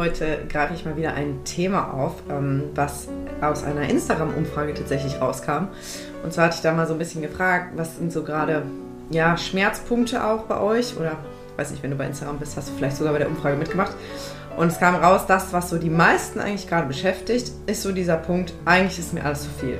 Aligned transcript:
Heute 0.00 0.38
greife 0.48 0.72
ich 0.72 0.86
mal 0.86 0.96
wieder 0.96 1.12
ein 1.12 1.44
Thema 1.44 1.92
auf, 1.92 2.22
ähm, 2.30 2.70
was 2.74 3.06
aus 3.42 3.64
einer 3.64 3.82
Instagram-Umfrage 3.82 4.72
tatsächlich 4.72 5.20
rauskam. 5.20 5.68
Und 6.22 6.32
zwar 6.32 6.46
hatte 6.46 6.54
ich 6.54 6.62
da 6.62 6.72
mal 6.72 6.86
so 6.86 6.94
ein 6.94 6.98
bisschen 6.98 7.20
gefragt, 7.20 7.72
was 7.76 7.98
sind 7.98 8.10
so 8.10 8.22
gerade 8.22 8.62
ja, 9.10 9.36
Schmerzpunkte 9.36 10.24
auch 10.24 10.44
bei 10.44 10.58
euch? 10.58 10.96
Oder 10.96 11.18
ich 11.52 11.58
weiß 11.58 11.72
nicht, 11.72 11.82
wenn 11.82 11.90
du 11.90 11.98
bei 11.98 12.06
Instagram 12.06 12.38
bist, 12.38 12.56
hast 12.56 12.70
du 12.70 12.72
vielleicht 12.78 12.96
sogar 12.96 13.12
bei 13.12 13.18
der 13.18 13.28
Umfrage 13.28 13.58
mitgemacht. 13.58 13.92
Und 14.56 14.68
es 14.68 14.80
kam 14.80 14.94
raus, 14.94 15.26
das, 15.28 15.52
was 15.52 15.68
so 15.68 15.76
die 15.76 15.90
meisten 15.90 16.40
eigentlich 16.40 16.66
gerade 16.66 16.86
beschäftigt, 16.86 17.52
ist 17.66 17.82
so 17.82 17.92
dieser 17.92 18.16
Punkt, 18.16 18.54
eigentlich 18.64 18.98
ist 18.98 19.12
mir 19.12 19.22
alles 19.22 19.42
zu 19.42 19.50
viel. 19.50 19.76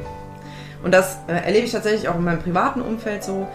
Und 0.84 0.92
das 0.92 1.16
äh, 1.28 1.32
erlebe 1.32 1.64
ich 1.64 1.72
tatsächlich 1.72 2.10
auch 2.10 2.16
in 2.16 2.24
meinem 2.24 2.40
privaten 2.40 2.82
Umfeld 2.82 3.24
so, 3.24 3.48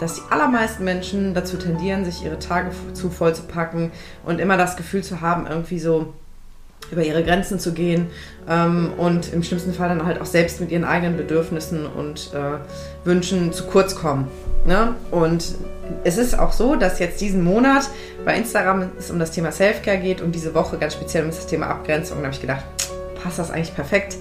dass 0.00 0.14
die 0.14 0.22
allermeisten 0.30 0.84
Menschen 0.84 1.34
dazu 1.34 1.56
tendieren, 1.56 2.04
sich 2.04 2.24
ihre 2.24 2.38
Tage 2.38 2.70
zu 2.92 3.10
voll 3.10 3.34
zu 3.34 3.42
packen 3.42 3.92
und 4.24 4.40
immer 4.40 4.56
das 4.56 4.76
Gefühl 4.76 5.04
zu 5.04 5.20
haben, 5.20 5.46
irgendwie 5.46 5.78
so 5.78 6.12
über 6.90 7.02
ihre 7.02 7.24
Grenzen 7.24 7.58
zu 7.58 7.72
gehen 7.72 8.08
ähm, 8.48 8.92
und 8.96 9.32
im 9.32 9.42
schlimmsten 9.42 9.72
Fall 9.72 9.88
dann 9.88 10.04
halt 10.04 10.20
auch 10.20 10.26
selbst 10.26 10.60
mit 10.60 10.70
ihren 10.70 10.84
eigenen 10.84 11.16
Bedürfnissen 11.16 11.86
und 11.86 12.30
äh, 12.34 12.58
Wünschen 13.06 13.52
zu 13.52 13.64
kurz 13.64 13.94
kommen. 13.94 14.28
Ne? 14.66 14.94
Und 15.10 15.54
es 16.04 16.18
ist 16.18 16.38
auch 16.38 16.52
so, 16.52 16.76
dass 16.76 16.98
jetzt 16.98 17.20
diesen 17.20 17.42
Monat 17.44 17.88
bei 18.24 18.36
Instagram 18.36 18.90
es 18.98 19.10
um 19.10 19.18
das 19.18 19.30
Thema 19.30 19.52
Selfcare 19.52 19.98
geht 19.98 20.20
und 20.20 20.34
diese 20.34 20.54
Woche 20.54 20.78
ganz 20.78 20.94
speziell 20.94 21.24
um 21.24 21.30
das 21.30 21.46
Thema 21.46 21.66
Abgrenzung. 21.68 22.18
Da 22.18 22.24
habe 22.24 22.34
ich 22.34 22.40
gedacht, 22.40 22.64
passt 23.22 23.38
das 23.38 23.50
eigentlich 23.50 23.74
perfekt. 23.74 24.16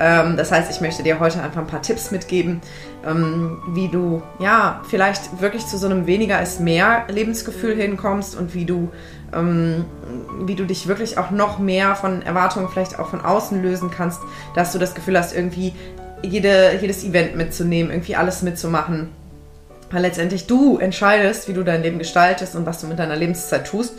Ähm, 0.00 0.36
das 0.36 0.52
heißt, 0.52 0.70
ich 0.70 0.80
möchte 0.80 1.02
dir 1.02 1.18
heute 1.18 1.42
einfach 1.42 1.60
ein 1.60 1.66
paar 1.66 1.82
Tipps 1.82 2.10
mitgeben, 2.10 2.60
ähm, 3.06 3.60
wie 3.68 3.88
du 3.88 4.22
ja 4.38 4.80
vielleicht 4.88 5.40
wirklich 5.40 5.66
zu 5.66 5.76
so 5.76 5.86
einem 5.86 6.06
weniger 6.06 6.38
als 6.38 6.60
mehr 6.60 7.04
Lebensgefühl 7.08 7.74
hinkommst 7.74 8.36
und 8.36 8.54
wie 8.54 8.64
du, 8.64 8.90
ähm, 9.34 9.84
wie 10.42 10.54
du 10.54 10.64
dich 10.64 10.86
wirklich 10.86 11.18
auch 11.18 11.30
noch 11.30 11.58
mehr 11.58 11.96
von 11.96 12.22
Erwartungen 12.22 12.68
vielleicht 12.68 12.98
auch 12.98 13.10
von 13.10 13.22
außen 13.22 13.60
lösen 13.60 13.90
kannst, 13.90 14.20
dass 14.54 14.72
du 14.72 14.78
das 14.78 14.94
Gefühl 14.94 15.18
hast, 15.18 15.34
irgendwie 15.34 15.72
jede, 16.22 16.78
jedes 16.80 17.04
Event 17.04 17.36
mitzunehmen, 17.36 17.90
irgendwie 17.90 18.16
alles 18.16 18.42
mitzumachen. 18.42 19.08
Weil 19.90 20.02
letztendlich 20.02 20.46
du 20.46 20.78
entscheidest, 20.78 21.48
wie 21.48 21.54
du 21.54 21.64
dein 21.64 21.82
Leben 21.82 21.98
gestaltest 21.98 22.54
und 22.54 22.66
was 22.66 22.80
du 22.80 22.86
mit 22.86 22.98
deiner 22.98 23.16
Lebenszeit 23.16 23.66
tust. 23.66 23.94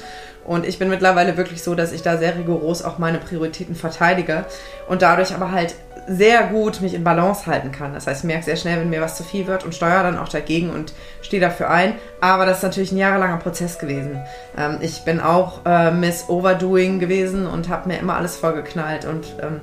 Und 0.45 0.65
ich 0.65 0.79
bin 0.79 0.89
mittlerweile 0.89 1.37
wirklich 1.37 1.61
so, 1.61 1.75
dass 1.75 1.91
ich 1.91 2.01
da 2.01 2.17
sehr 2.17 2.35
rigoros 2.35 2.81
auch 2.81 2.97
meine 2.97 3.19
Prioritäten 3.19 3.75
verteidige 3.75 4.45
und 4.87 5.01
dadurch 5.01 5.35
aber 5.35 5.51
halt 5.51 5.75
sehr 6.07 6.47
gut 6.47 6.81
mich 6.81 6.95
in 6.95 7.03
Balance 7.03 7.45
halten 7.45 7.71
kann. 7.71 7.93
Das 7.93 8.07
heißt, 8.07 8.21
ich 8.21 8.27
merke 8.27 8.45
sehr 8.45 8.55
schnell, 8.55 8.79
wenn 8.79 8.89
mir 8.89 9.01
was 9.01 9.15
zu 9.15 9.23
viel 9.23 9.45
wird 9.45 9.63
und 9.63 9.75
steuere 9.75 10.03
dann 10.03 10.17
auch 10.17 10.29
dagegen 10.29 10.71
und 10.71 10.93
stehe 11.21 11.39
dafür 11.39 11.69
ein. 11.69 11.93
Aber 12.19 12.47
das 12.47 12.57
ist 12.57 12.63
natürlich 12.63 12.91
ein 12.91 12.97
jahrelanger 12.97 13.37
Prozess 13.37 13.77
gewesen. 13.77 14.19
Ähm, 14.57 14.77
ich 14.81 15.03
bin 15.03 15.19
auch 15.19 15.65
äh, 15.65 15.91
Miss 15.91 16.25
Overdoing 16.27 16.99
gewesen 16.99 17.45
und 17.45 17.69
habe 17.69 17.87
mir 17.87 17.99
immer 17.99 18.15
alles 18.15 18.37
vorgeknallt 18.37 19.05
und 19.05 19.27
ähm, 19.41 19.61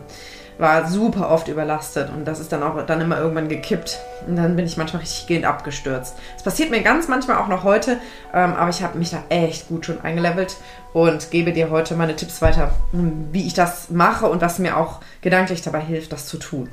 war 0.58 0.88
super 0.88 1.30
oft 1.30 1.48
überlastet 1.48 2.08
und 2.10 2.24
das 2.24 2.40
ist 2.40 2.50
dann 2.50 2.62
auch 2.62 2.80
dann 2.86 3.00
immer 3.00 3.18
irgendwann 3.18 3.48
gekippt 3.48 3.98
und 4.26 4.36
dann 4.36 4.56
bin 4.56 4.64
ich 4.64 4.76
manchmal 4.76 5.00
richtig 5.02 5.26
gehend 5.26 5.44
abgestürzt. 5.44 6.16
Es 6.36 6.42
passiert 6.42 6.70
mir 6.70 6.82
ganz 6.82 7.08
manchmal 7.08 7.36
auch 7.38 7.48
noch 7.48 7.64
heute, 7.64 7.98
ähm, 8.32 8.54
aber 8.54 8.70
ich 8.70 8.82
habe 8.82 8.98
mich 8.98 9.10
da 9.10 9.22
echt 9.28 9.68
gut 9.68 9.86
schon 9.86 10.00
eingelevelt 10.00 10.56
und 10.92 11.30
gebe 11.30 11.52
dir 11.52 11.70
heute 11.70 11.94
meine 11.94 12.16
Tipps 12.16 12.40
weiter, 12.40 12.70
wie 12.92 13.46
ich 13.46 13.54
das 13.54 13.90
mache 13.90 14.26
und 14.26 14.40
was 14.40 14.58
mir 14.58 14.76
auch 14.78 15.00
gedanklich 15.20 15.60
dabei 15.60 15.80
hilft, 15.80 16.12
das 16.12 16.26
zu 16.26 16.38
tun. 16.38 16.68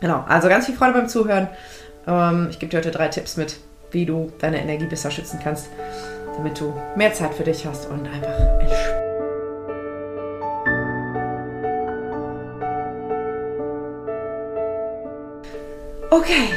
Genau, 0.00 0.24
also 0.28 0.48
ganz 0.48 0.66
viel 0.66 0.76
Freude 0.76 0.92
beim 0.92 1.08
Zuhören. 1.08 1.48
Ähm, 2.06 2.48
ich 2.50 2.58
gebe 2.58 2.70
dir 2.70 2.78
heute 2.78 2.92
drei 2.92 3.08
Tipps 3.08 3.36
mit, 3.36 3.56
wie 3.90 4.06
du 4.06 4.32
deine 4.38 4.60
Energie 4.60 4.86
besser 4.86 5.10
schützen 5.10 5.40
kannst, 5.42 5.68
damit 6.36 6.60
du 6.60 6.72
mehr 6.96 7.12
Zeit 7.12 7.34
für 7.34 7.44
dich 7.44 7.66
hast 7.66 7.86
und 7.90 8.06
einfach 8.06 8.60
entspannst. 8.60 8.95
Okay, 16.10 16.50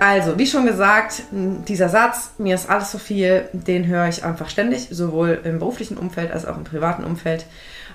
also 0.00 0.38
wie 0.38 0.46
schon 0.46 0.64
gesagt, 0.64 1.22
dieser 1.30 1.88
Satz, 1.88 2.32
mir 2.38 2.54
ist 2.54 2.70
alles 2.70 2.90
so 2.90 2.98
viel, 2.98 3.48
den 3.52 3.86
höre 3.86 4.08
ich 4.08 4.24
einfach 4.24 4.48
ständig, 4.48 4.88
sowohl 4.90 5.40
im 5.44 5.58
beruflichen 5.58 5.98
Umfeld 5.98 6.32
als 6.32 6.46
auch 6.46 6.56
im 6.56 6.64
privaten 6.64 7.04
Umfeld. 7.04 7.44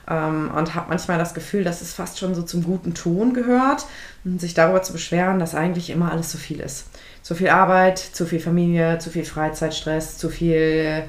Ähm, 0.08 0.52
und 0.56 0.76
habe 0.76 0.90
manchmal 0.90 1.18
das 1.18 1.34
Gefühl, 1.34 1.64
dass 1.64 1.82
es 1.82 1.94
fast 1.94 2.20
schon 2.20 2.36
so 2.36 2.44
zum 2.44 2.64
guten 2.64 2.94
Ton 2.94 3.34
gehört, 3.34 3.86
sich 4.24 4.54
darüber 4.54 4.82
zu 4.82 4.94
beschweren, 4.94 5.40
dass 5.40 5.56
eigentlich 5.56 5.90
immer 5.90 6.12
alles 6.12 6.30
zu 6.30 6.38
viel 6.38 6.60
ist. 6.60 6.86
Zu 7.22 7.36
viel 7.36 7.50
Arbeit, 7.50 8.00
zu 8.00 8.26
viel 8.26 8.40
Familie, 8.40 9.00
zu 9.00 9.10
viel 9.10 9.26
Freizeitstress, 9.26 10.18
zu 10.18 10.30
viel 10.30 11.04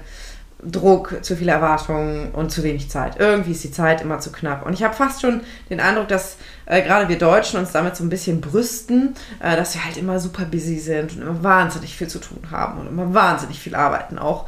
Druck, 0.64 1.18
zu 1.22 1.36
viele 1.36 1.52
Erwartungen 1.52 2.30
und 2.32 2.50
zu 2.50 2.62
wenig 2.62 2.90
Zeit. 2.90 3.18
Irgendwie 3.18 3.52
ist 3.52 3.64
die 3.64 3.72
Zeit 3.72 4.02
immer 4.02 4.20
zu 4.20 4.30
knapp. 4.32 4.66
Und 4.66 4.74
ich 4.74 4.82
habe 4.82 4.94
fast 4.94 5.20
schon 5.20 5.40
den 5.70 5.80
Eindruck, 5.80 6.08
dass 6.08 6.36
äh, 6.66 6.82
gerade 6.82 7.08
wir 7.08 7.18
Deutschen 7.18 7.58
uns 7.58 7.72
damit 7.72 7.96
so 7.96 8.04
ein 8.04 8.10
bisschen 8.10 8.40
brüsten, 8.40 9.14
äh, 9.40 9.56
dass 9.56 9.74
wir 9.74 9.84
halt 9.84 9.96
immer 9.96 10.18
super 10.20 10.44
busy 10.44 10.78
sind 10.78 11.16
und 11.16 11.22
immer 11.22 11.42
wahnsinnig 11.42 11.96
viel 11.96 12.08
zu 12.08 12.18
tun 12.18 12.42
haben 12.50 12.80
und 12.80 12.88
immer 12.88 13.14
wahnsinnig 13.14 13.58
viel 13.58 13.74
arbeiten 13.74 14.18
auch. 14.18 14.46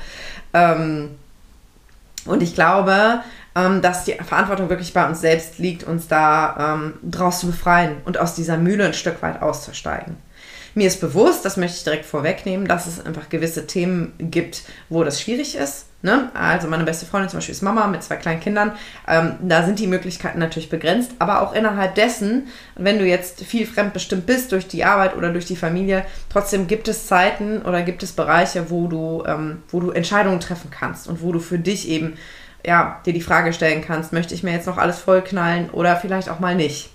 Ähm, 0.52 1.10
und 2.24 2.42
ich 2.42 2.54
glaube, 2.54 3.20
ähm, 3.54 3.82
dass 3.82 4.04
die 4.04 4.12
Verantwortung 4.12 4.68
wirklich 4.68 4.94
bei 4.94 5.06
uns 5.06 5.20
selbst 5.20 5.58
liegt, 5.58 5.84
uns 5.84 6.08
da 6.08 6.74
ähm, 6.74 6.94
draus 7.02 7.40
zu 7.40 7.46
befreien 7.48 7.96
und 8.04 8.18
aus 8.18 8.34
dieser 8.34 8.56
Mühle 8.56 8.86
ein 8.86 8.94
Stück 8.94 9.22
weit 9.22 9.42
auszusteigen. 9.42 10.16
Mir 10.74 10.86
ist 10.86 11.00
bewusst, 11.00 11.44
das 11.44 11.58
möchte 11.58 11.76
ich 11.76 11.84
direkt 11.84 12.06
vorwegnehmen, 12.06 12.66
dass 12.66 12.86
es 12.86 13.04
einfach 13.04 13.28
gewisse 13.28 13.66
Themen 13.66 14.14
gibt, 14.18 14.62
wo 14.88 15.04
das 15.04 15.20
schwierig 15.20 15.54
ist. 15.56 15.86
Ne? 16.04 16.30
Also 16.34 16.66
meine 16.66 16.82
beste 16.82 17.06
Freundin 17.06 17.30
zum 17.30 17.38
Beispiel 17.38 17.54
ist 17.54 17.62
Mama 17.62 17.86
mit 17.86 18.02
zwei 18.02 18.16
kleinen 18.16 18.40
Kindern. 18.40 18.72
Ähm, 19.06 19.36
da 19.40 19.64
sind 19.64 19.78
die 19.78 19.86
Möglichkeiten 19.86 20.40
natürlich 20.40 20.68
begrenzt, 20.68 21.12
aber 21.20 21.42
auch 21.42 21.52
innerhalb 21.52 21.94
dessen, 21.94 22.48
wenn 22.74 22.98
du 22.98 23.06
jetzt 23.06 23.44
viel 23.44 23.66
fremdbestimmt 23.66 24.26
bist 24.26 24.50
durch 24.50 24.66
die 24.66 24.84
Arbeit 24.84 25.16
oder 25.16 25.30
durch 25.30 25.44
die 25.44 25.54
Familie, 25.54 26.04
trotzdem 26.28 26.66
gibt 26.66 26.88
es 26.88 27.06
Zeiten 27.06 27.62
oder 27.62 27.82
gibt 27.82 28.02
es 28.02 28.12
Bereiche, 28.12 28.68
wo 28.68 28.88
du, 28.88 29.22
ähm, 29.26 29.62
wo 29.68 29.78
du 29.78 29.92
Entscheidungen 29.92 30.40
treffen 30.40 30.72
kannst 30.72 31.06
und 31.06 31.22
wo 31.22 31.30
du 31.30 31.38
für 31.38 31.60
dich 31.60 31.88
eben 31.88 32.14
ja, 32.66 33.00
dir 33.06 33.12
die 33.12 33.20
Frage 33.20 33.52
stellen 33.52 33.84
kannst, 33.84 34.12
möchte 34.12 34.34
ich 34.34 34.42
mir 34.42 34.52
jetzt 34.52 34.66
noch 34.66 34.78
alles 34.78 34.98
vollknallen 34.98 35.70
oder 35.70 35.96
vielleicht 35.96 36.28
auch 36.28 36.40
mal 36.40 36.56
nicht. 36.56 36.90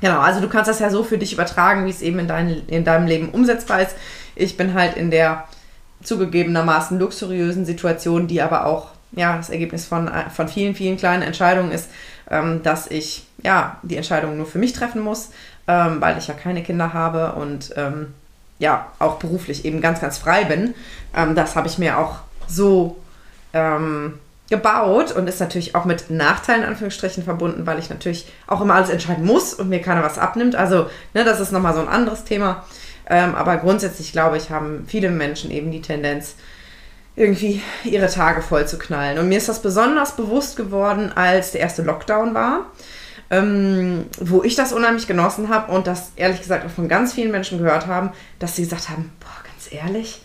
Genau, 0.00 0.20
also 0.20 0.40
du 0.40 0.48
kannst 0.48 0.68
das 0.68 0.78
ja 0.78 0.90
so 0.90 1.04
für 1.04 1.18
dich 1.18 1.32
übertragen, 1.34 1.86
wie 1.86 1.90
es 1.90 2.02
eben 2.02 2.18
in, 2.18 2.28
dein, 2.28 2.62
in 2.66 2.84
deinem 2.84 3.06
Leben 3.06 3.30
umsetzbar 3.30 3.82
ist. 3.82 3.94
Ich 4.34 4.56
bin 4.56 4.74
halt 4.74 4.96
in 4.96 5.10
der 5.10 5.44
zugegebenermaßen 6.06 6.98
luxuriösen 6.98 7.64
Situation, 7.64 8.26
die 8.26 8.40
aber 8.42 8.66
auch 8.66 8.88
ja, 9.12 9.36
das 9.36 9.50
Ergebnis 9.50 9.86
von, 9.86 10.10
von 10.34 10.48
vielen, 10.48 10.74
vielen 10.74 10.96
kleinen 10.96 11.22
Entscheidungen 11.22 11.70
ist, 11.70 11.88
ähm, 12.30 12.62
dass 12.62 12.90
ich 12.90 13.26
ja, 13.42 13.78
die 13.82 13.96
Entscheidung 13.96 14.36
nur 14.36 14.46
für 14.46 14.58
mich 14.58 14.72
treffen 14.72 15.00
muss, 15.00 15.30
ähm, 15.68 16.00
weil 16.00 16.18
ich 16.18 16.28
ja 16.28 16.34
keine 16.34 16.62
Kinder 16.62 16.92
habe 16.92 17.32
und 17.32 17.72
ähm, 17.76 18.14
ja, 18.58 18.86
auch 18.98 19.18
beruflich 19.18 19.64
eben 19.64 19.80
ganz, 19.80 20.00
ganz 20.00 20.18
frei 20.18 20.44
bin. 20.44 20.74
Ähm, 21.14 21.34
das 21.34 21.56
habe 21.56 21.68
ich 21.68 21.78
mir 21.78 21.98
auch 21.98 22.16
so 22.48 22.96
ähm, 23.52 24.18
gebaut 24.48 25.12
und 25.12 25.28
ist 25.28 25.40
natürlich 25.40 25.74
auch 25.74 25.84
mit 25.84 26.10
Nachteilen 26.10 26.62
in 26.62 26.68
Anführungsstrichen 26.68 27.24
verbunden, 27.24 27.66
weil 27.66 27.78
ich 27.78 27.90
natürlich 27.90 28.30
auch 28.46 28.60
immer 28.60 28.74
alles 28.74 28.90
entscheiden 28.90 29.24
muss 29.24 29.54
und 29.54 29.68
mir 29.68 29.82
keiner 29.82 30.02
was 30.02 30.18
abnimmt. 30.18 30.54
Also, 30.54 30.88
ne, 31.14 31.24
das 31.24 31.40
ist 31.40 31.52
nochmal 31.52 31.74
so 31.74 31.80
ein 31.80 31.88
anderes 31.88 32.24
Thema. 32.24 32.64
Ähm, 33.08 33.34
aber 33.34 33.56
grundsätzlich 33.58 34.12
glaube 34.12 34.36
ich, 34.36 34.50
haben 34.50 34.84
viele 34.86 35.10
Menschen 35.10 35.50
eben 35.50 35.70
die 35.70 35.82
Tendenz, 35.82 36.36
irgendwie 37.16 37.62
ihre 37.84 38.08
Tage 38.08 38.42
voll 38.42 38.68
zu 38.68 38.78
knallen. 38.78 39.18
Und 39.18 39.28
mir 39.28 39.38
ist 39.38 39.48
das 39.48 39.62
besonders 39.62 40.16
bewusst 40.16 40.56
geworden, 40.56 41.10
als 41.14 41.52
der 41.52 41.62
erste 41.62 41.82
Lockdown 41.82 42.34
war, 42.34 42.66
ähm, 43.30 44.04
wo 44.20 44.42
ich 44.42 44.54
das 44.54 44.72
unheimlich 44.72 45.06
genossen 45.06 45.48
habe 45.48 45.72
und 45.72 45.86
das 45.86 46.12
ehrlich 46.16 46.40
gesagt 46.40 46.66
auch 46.66 46.70
von 46.70 46.88
ganz 46.88 47.14
vielen 47.14 47.32
Menschen 47.32 47.58
gehört 47.58 47.86
haben, 47.86 48.10
dass 48.38 48.54
sie 48.54 48.62
gesagt 48.62 48.90
haben, 48.90 49.10
boah, 49.18 49.42
ganz 49.50 49.72
ehrlich, 49.72 50.20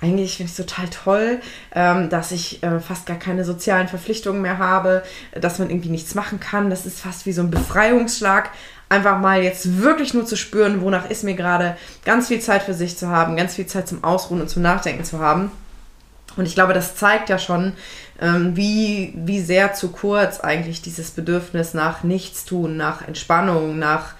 eigentlich 0.00 0.36
finde 0.36 0.52
ich 0.52 0.58
es 0.58 0.66
total 0.66 0.88
toll, 0.88 1.40
ähm, 1.74 2.08
dass 2.10 2.32
ich 2.32 2.62
äh, 2.62 2.80
fast 2.80 3.06
gar 3.06 3.18
keine 3.18 3.44
sozialen 3.44 3.88
Verpflichtungen 3.88 4.42
mehr 4.42 4.58
habe, 4.58 5.02
dass 5.32 5.58
man 5.58 5.70
irgendwie 5.70 5.88
nichts 5.88 6.14
machen 6.14 6.40
kann. 6.40 6.70
Das 6.70 6.86
ist 6.86 7.00
fast 7.00 7.26
wie 7.26 7.32
so 7.32 7.42
ein 7.42 7.50
Befreiungsschlag. 7.50 8.50
Einfach 8.88 9.18
mal 9.18 9.42
jetzt 9.42 9.80
wirklich 9.80 10.12
nur 10.12 10.26
zu 10.26 10.36
spüren, 10.36 10.82
wonach 10.82 11.08
ist 11.08 11.24
mir 11.24 11.34
gerade, 11.34 11.76
ganz 12.04 12.28
viel 12.28 12.40
Zeit 12.40 12.62
für 12.62 12.74
sich 12.74 12.98
zu 12.98 13.08
haben, 13.08 13.36
ganz 13.36 13.54
viel 13.54 13.66
Zeit 13.66 13.88
zum 13.88 14.04
Ausruhen 14.04 14.42
und 14.42 14.48
zum 14.48 14.62
Nachdenken 14.62 15.04
zu 15.04 15.20
haben. 15.20 15.50
Und 16.36 16.46
ich 16.46 16.54
glaube, 16.54 16.74
das 16.74 16.96
zeigt 16.96 17.28
ja 17.28 17.38
schon, 17.38 17.72
ähm, 18.20 18.56
wie, 18.56 19.12
wie 19.16 19.40
sehr 19.40 19.72
zu 19.74 19.90
kurz 19.90 20.40
eigentlich 20.40 20.82
dieses 20.82 21.12
Bedürfnis 21.12 21.74
nach 21.74 22.02
Nichtstun, 22.02 22.76
nach 22.76 23.06
Entspannung, 23.06 23.78
nach 23.78 24.14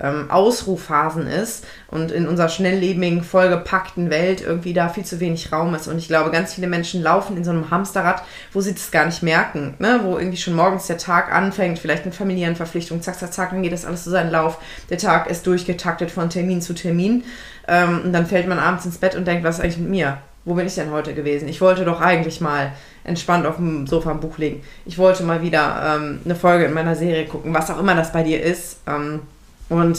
ähm, 0.00 0.30
Ausruhphasen 0.30 1.26
ist 1.26 1.64
und 1.88 2.10
in 2.10 2.28
unserer 2.28 2.48
schnelllebigen, 2.48 3.22
vollgepackten 3.22 4.10
Welt 4.10 4.42
irgendwie 4.42 4.72
da 4.72 4.88
viel 4.88 5.04
zu 5.04 5.20
wenig 5.20 5.52
Raum 5.52 5.74
ist. 5.74 5.88
Und 5.88 5.98
ich 5.98 6.08
glaube, 6.08 6.30
ganz 6.30 6.54
viele 6.54 6.66
Menschen 6.66 7.02
laufen 7.02 7.36
in 7.36 7.44
so 7.44 7.50
einem 7.50 7.70
Hamsterrad, 7.70 8.22
wo 8.52 8.60
sie 8.60 8.74
das 8.74 8.90
gar 8.90 9.06
nicht 9.06 9.22
merken, 9.22 9.74
ne? 9.78 10.00
wo 10.02 10.18
irgendwie 10.18 10.36
schon 10.36 10.54
morgens 10.54 10.86
der 10.86 10.98
Tag 10.98 11.32
anfängt, 11.32 11.78
vielleicht 11.78 12.04
mit 12.04 12.14
familiären 12.14 12.56
Verpflichtungen, 12.56 13.02
zack, 13.02 13.18
zack, 13.18 13.32
zack, 13.32 13.50
dann 13.50 13.62
geht 13.62 13.72
das 13.72 13.84
alles 13.84 14.04
so 14.04 14.10
seinen 14.10 14.30
Lauf. 14.30 14.58
Der 14.90 14.98
Tag 14.98 15.28
ist 15.28 15.46
durchgetaktet 15.46 16.10
von 16.10 16.30
Termin 16.30 16.60
zu 16.60 16.74
Termin. 16.74 17.24
Ähm, 17.68 18.02
und 18.04 18.12
dann 18.12 18.26
fällt 18.26 18.48
man 18.48 18.58
abends 18.58 18.86
ins 18.86 18.98
Bett 18.98 19.16
und 19.16 19.26
denkt, 19.26 19.44
was 19.44 19.56
ist 19.56 19.64
eigentlich 19.64 19.78
mit 19.78 19.90
mir? 19.90 20.18
wo 20.46 20.54
bin 20.54 20.66
ich 20.66 20.76
denn 20.76 20.92
heute 20.92 21.12
gewesen? 21.12 21.48
Ich 21.48 21.60
wollte 21.60 21.84
doch 21.84 22.00
eigentlich 22.00 22.40
mal 22.40 22.72
entspannt 23.02 23.46
auf 23.46 23.56
dem 23.56 23.86
Sofa 23.86 24.12
ein 24.12 24.20
Buch 24.20 24.38
legen. 24.38 24.62
Ich 24.86 24.96
wollte 24.96 25.24
mal 25.24 25.42
wieder 25.42 25.98
ähm, 25.98 26.20
eine 26.24 26.36
Folge 26.36 26.64
in 26.64 26.72
meiner 26.72 26.94
Serie 26.94 27.26
gucken, 27.26 27.52
was 27.52 27.68
auch 27.68 27.80
immer 27.80 27.96
das 27.96 28.12
bei 28.12 28.22
dir 28.22 28.40
ist. 28.42 28.78
Ähm, 28.86 29.22
und 29.68 29.98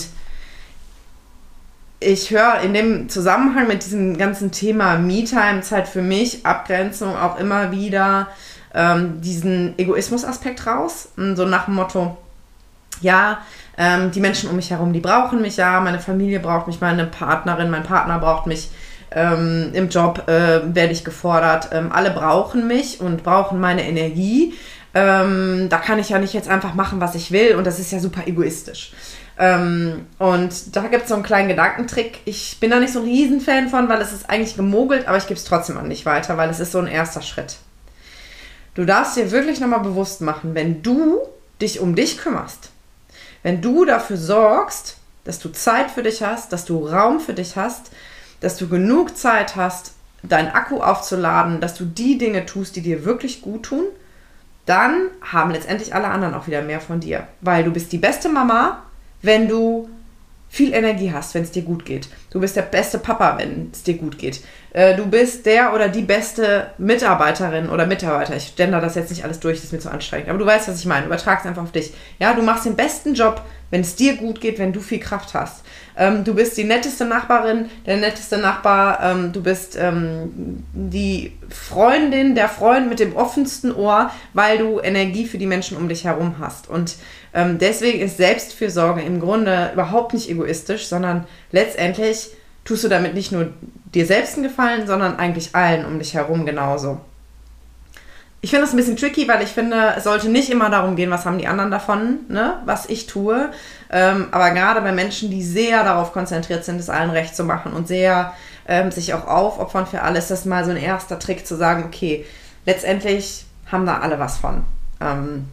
ich 2.00 2.30
höre 2.30 2.62
in 2.62 2.74
dem 2.74 3.10
Zusammenhang 3.10 3.68
mit 3.68 3.84
diesem 3.84 4.18
ganzen 4.18 4.52
Thema 4.52 4.98
Me-Time-Zeit 4.98 5.88
für 5.88 6.02
mich, 6.04 6.46
Abgrenzung 6.46 7.16
auch 7.16 7.40
immer 7.40 7.72
wieder 7.72 8.28
ähm, 8.74 9.20
diesen 9.22 9.78
Egoismus-Aspekt 9.80 10.68
raus. 10.68 11.10
So 11.16 11.46
nach 11.46 11.66
dem 11.66 11.74
Motto, 11.74 12.16
ja, 13.02 13.40
ähm, 13.78 14.12
die 14.12 14.20
Menschen 14.20 14.50
um 14.50 14.56
mich 14.56 14.70
herum, 14.70 14.94
die 14.94 15.00
brauchen 15.00 15.42
mich 15.42 15.58
ja, 15.58 15.80
meine 15.80 16.00
Familie 16.00 16.40
braucht 16.40 16.68
mich, 16.68 16.82
meine 16.82 17.06
Partnerin, 17.06 17.70
mein 17.70 17.84
Partner 17.84 18.20
braucht 18.20 18.46
mich. 18.46 18.70
Ähm, 19.10 19.72
Im 19.74 19.90
Job 19.90 20.28
äh, 20.28 20.62
werde 20.76 20.92
ich 20.92 21.04
gefordert. 21.04 21.70
Ähm, 21.72 21.92
alle 21.92 22.12
brauchen 22.12 22.68
mich 22.68 23.00
und 23.00 23.24
brauchen 23.24 23.60
meine 23.60 23.88
Energie. 23.88 24.54
Ähm, 24.94 25.68
da 25.70 25.78
kann 25.78 25.98
ich 25.98 26.10
ja 26.10 26.20
nicht 26.20 26.34
jetzt 26.34 26.50
einfach 26.50 26.74
machen, 26.74 27.00
was 27.00 27.16
ich 27.16 27.32
will 27.32 27.56
und 27.56 27.66
das 27.66 27.80
ist 27.80 27.92
ja 27.92 28.00
super 28.00 28.28
egoistisch. 28.28 28.92
Ähm, 29.40 30.08
und 30.18 30.76
da 30.76 30.88
gibt 30.88 31.04
es 31.04 31.10
so 31.10 31.16
einen 31.16 31.24
kleinen 31.24 31.48
Gedankentrick. 31.48 32.22
Ich 32.26 32.60
bin 32.60 32.72
da 32.72 32.80
nicht 32.80 32.94
so 32.94 33.00
ein 33.00 33.06
Riesenfan 33.06 33.70
von, 33.70 33.88
weil 33.88 34.02
es 34.02 34.14
ist 34.14 34.30
eigentlich 34.30 34.56
gemogelt, 34.56 35.08
aber 35.08 35.18
ich 35.18 35.28
gebe 35.28 35.40
es 35.40 35.46
trotzdem 35.46 35.78
an 35.78 35.90
dich 35.90 36.06
weiter, 36.06 36.38
weil 36.38 36.50
es 36.50 36.60
ist 36.60 36.72
so 36.72 36.80
ein 36.80 36.88
erster 36.88 37.22
Schritt. 37.22 37.58
Du 38.74 38.86
darfst 38.86 39.16
dir 39.16 39.32
wirklich 39.32 39.60
nochmal 39.60 39.80
bewusst 39.80 40.22
machen, 40.22 40.56
wenn 40.56 40.82
du 40.82 41.20
dich 41.62 41.80
um 41.80 41.96
dich 41.96 42.18
kümmerst, 42.18 42.70
wenn 43.44 43.62
du 43.62 43.86
dafür 43.86 44.18
sorgst, 44.18 44.98
dass 45.24 45.40
du 45.40 45.50
Zeit 45.50 45.92
für 45.92 46.04
dich 46.04 46.24
hast, 46.24 46.54
dass 46.54 46.66
du 46.66 46.88
Raum 46.88 47.20
für 47.20 47.34
dich 47.34 47.56
hast, 47.56 47.92
dass 48.40 48.56
du 48.56 48.68
genug 48.68 49.18
Zeit 49.18 49.56
hast, 49.56 49.94
deinen 50.24 50.50
Akku 50.50 50.80
aufzuladen, 50.80 51.60
dass 51.60 51.76
du 51.76 51.86
die 51.86 52.18
Dinge 52.18 52.46
tust, 52.46 52.76
die 52.76 52.82
dir 52.82 53.06
wirklich 53.06 53.42
gut 53.42 53.64
tun, 53.64 53.86
dann 54.66 55.10
haben 55.22 55.52
letztendlich 55.52 55.96
alle 55.96 56.08
anderen 56.08 56.34
auch 56.34 56.48
wieder 56.48 56.62
mehr 56.62 56.82
von 56.82 57.00
dir. 57.00 57.28
Weil 57.42 57.64
du 57.64 57.72
bist 57.72 57.92
die 57.92 57.98
beste 57.98 58.30
Mama, 58.30 58.84
wenn 59.22 59.48
du 59.48 59.90
viel 60.50 60.74
Energie 60.74 61.12
hast, 61.12 61.34
wenn 61.34 61.44
es 61.44 61.52
dir 61.52 61.62
gut 61.62 61.86
geht. 61.86 62.08
Du 62.32 62.40
bist 62.40 62.56
der 62.56 62.62
beste 62.64 63.00
Papa, 63.00 63.38
wenn 63.38 63.70
es 63.72 63.84
dir 63.84 63.96
gut 63.96 64.18
geht. 64.18 64.42
Äh, 64.72 64.96
du 64.96 65.06
bist 65.06 65.46
der 65.46 65.74
oder 65.74 65.90
die 65.90 66.02
beste 66.02 66.72
Mitarbeiterin 66.78 67.70
oder 67.70 67.86
Mitarbeiter. 67.86 68.36
Ich 68.36 68.56
gender 68.56 68.80
das 68.80 68.96
jetzt 68.96 69.10
nicht 69.10 69.24
alles 69.24 69.40
durch, 69.40 69.58
das 69.58 69.66
ist 69.66 69.74
mir 69.74 69.80
zu 69.80 69.92
anstrengend. 69.92 70.30
Aber 70.30 70.40
du 70.40 70.46
weißt, 70.46 70.68
was 70.68 70.80
ich 70.80 70.86
meine. 70.86 71.06
Übertrag 71.06 71.42
es 71.42 71.46
einfach 71.46 71.64
auf 71.64 71.72
dich. 71.72 71.94
Ja, 72.20 72.34
du 72.34 72.42
machst 72.42 72.66
den 72.66 72.76
besten 72.76 73.14
Job, 73.14 73.42
wenn 73.72 73.82
es 73.82 73.96
dir 73.96 74.16
gut 74.16 74.40
geht, 74.40 74.58
wenn 74.58 74.72
du 74.72 74.80
viel 74.80 75.00
Kraft 75.00 75.34
hast. 75.34 75.64
Ähm, 75.98 76.24
du 76.24 76.34
bist 76.34 76.56
die 76.58 76.64
netteste 76.64 77.06
Nachbarin, 77.06 77.66
der 77.86 77.98
netteste 77.98 78.38
Nachbar. 78.38 79.00
Ähm, 79.04 79.34
du 79.34 79.44
bist 79.44 79.78
ähm, 79.80 80.64
die 80.74 81.34
Freundin, 81.50 82.36
der 82.36 82.48
Freund 82.48 82.88
mit 82.88 83.00
dem 83.00 83.16
offensten 83.16 83.74
Ohr, 83.74 84.12
weil 84.34 84.58
du 84.58 84.80
Energie 84.80 85.26
für 85.26 85.38
die 85.38 85.48
Menschen 85.48 85.76
um 85.76 85.90
dich 85.90 86.06
herum 86.06 86.36
hast. 86.40 86.70
Und 86.70 86.96
ähm, 87.38 87.60
deswegen 87.60 88.00
ist 88.00 88.18
Selbstfürsorge 88.18 89.02
im 89.02 89.20
Grunde 89.20 89.70
überhaupt 89.72 90.16
nicht 90.16 90.28
egoistisch, 90.28 90.88
sondern 90.88 91.28
letztendlich 91.52 92.32
tust 92.66 92.84
du 92.84 92.88
damit 92.88 93.14
nicht 93.14 93.32
nur 93.32 93.50
dir 93.94 94.08
selbst 94.08 94.34
einen 94.34 94.44
Gefallen, 94.44 94.88
sondern 94.88 95.20
eigentlich 95.20 95.54
allen 95.54 95.86
um 95.86 96.00
dich 96.00 96.16
herum 96.16 96.48
genauso. 96.48 97.00
Ich 98.42 98.50
finde 98.50 98.66
das 98.66 98.74
ein 98.74 98.78
bisschen 98.78 98.98
tricky, 98.98 99.28
weil 99.28 99.44
ich 99.44 99.50
finde, 99.50 99.94
es 99.96 100.06
sollte 100.06 100.30
nicht 100.30 100.50
immer 100.50 100.72
darum 100.72 100.96
gehen, 100.96 101.12
was 101.12 101.28
haben 101.28 101.38
die 101.38 101.46
anderen 101.46 101.70
davon, 101.70 102.22
ne, 102.28 102.60
was 102.66 102.90
ich 102.90 103.06
tue. 103.06 103.52
Ähm, 103.92 104.30
aber 104.32 104.50
gerade 104.52 104.82
bei 104.82 104.92
Menschen, 104.92 105.30
die 105.30 105.44
sehr 105.44 105.84
darauf 105.84 106.14
konzentriert 106.14 106.66
sind, 106.66 106.80
es 106.80 106.90
allen 106.90 107.12
recht 107.12 107.36
zu 107.36 107.44
machen 107.44 107.72
und 107.74 107.88
sehr 107.88 108.34
ähm, 108.68 108.90
sich 108.90 109.14
auch 109.14 109.28
aufopfern 109.28 109.86
für 109.86 110.02
alles, 110.02 110.26
ist 110.26 110.32
das 110.32 110.46
mal 110.46 110.66
so 110.66 110.72
ein 110.72 110.78
erster 110.78 111.20
Trick 111.20 111.46
zu 111.46 111.56
sagen, 111.56 111.84
okay, 111.86 112.26
letztendlich 112.66 113.46
haben 113.72 113.86
da 113.86 114.00
alle 114.00 114.18
was 114.18 114.38
von. 114.38 114.64
Ähm, 115.00 115.46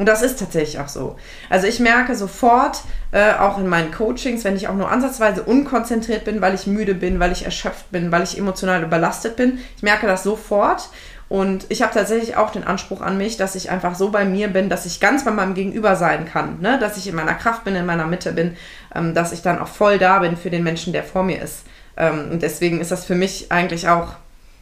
und 0.00 0.06
das 0.06 0.22
ist 0.22 0.38
tatsächlich 0.38 0.80
auch 0.80 0.88
so. 0.88 1.16
Also 1.50 1.66
ich 1.66 1.78
merke 1.78 2.14
sofort, 2.14 2.80
äh, 3.12 3.34
auch 3.34 3.58
in 3.58 3.66
meinen 3.66 3.92
Coachings, 3.92 4.44
wenn 4.44 4.56
ich 4.56 4.66
auch 4.66 4.74
nur 4.74 4.90
ansatzweise 4.90 5.42
unkonzentriert 5.42 6.24
bin, 6.24 6.40
weil 6.40 6.54
ich 6.54 6.66
müde 6.66 6.94
bin, 6.94 7.20
weil 7.20 7.32
ich 7.32 7.44
erschöpft 7.44 7.92
bin, 7.92 8.10
weil 8.10 8.22
ich 8.22 8.38
emotional 8.38 8.82
überlastet 8.82 9.36
bin, 9.36 9.58
ich 9.76 9.82
merke 9.82 10.06
das 10.06 10.22
sofort. 10.22 10.88
Und 11.28 11.66
ich 11.68 11.82
habe 11.82 11.92
tatsächlich 11.92 12.34
auch 12.34 12.50
den 12.50 12.64
Anspruch 12.64 13.02
an 13.02 13.18
mich, 13.18 13.36
dass 13.36 13.54
ich 13.54 13.68
einfach 13.68 13.94
so 13.94 14.08
bei 14.10 14.24
mir 14.24 14.48
bin, 14.48 14.70
dass 14.70 14.86
ich 14.86 15.00
ganz 15.00 15.22
bei 15.22 15.32
meinem 15.32 15.52
Gegenüber 15.52 15.94
sein 15.96 16.24
kann, 16.24 16.62
ne? 16.62 16.78
dass 16.78 16.96
ich 16.96 17.06
in 17.06 17.14
meiner 17.14 17.34
Kraft 17.34 17.64
bin, 17.64 17.76
in 17.76 17.84
meiner 17.84 18.06
Mitte 18.06 18.32
bin, 18.32 18.56
ähm, 18.94 19.12
dass 19.12 19.32
ich 19.32 19.42
dann 19.42 19.58
auch 19.58 19.68
voll 19.68 19.98
da 19.98 20.20
bin 20.20 20.38
für 20.38 20.48
den 20.48 20.62
Menschen, 20.62 20.94
der 20.94 21.04
vor 21.04 21.24
mir 21.24 21.42
ist. 21.42 21.64
Ähm, 21.98 22.30
und 22.30 22.42
deswegen 22.42 22.80
ist 22.80 22.90
das 22.90 23.04
für 23.04 23.16
mich 23.16 23.52
eigentlich 23.52 23.86
auch, 23.90 24.14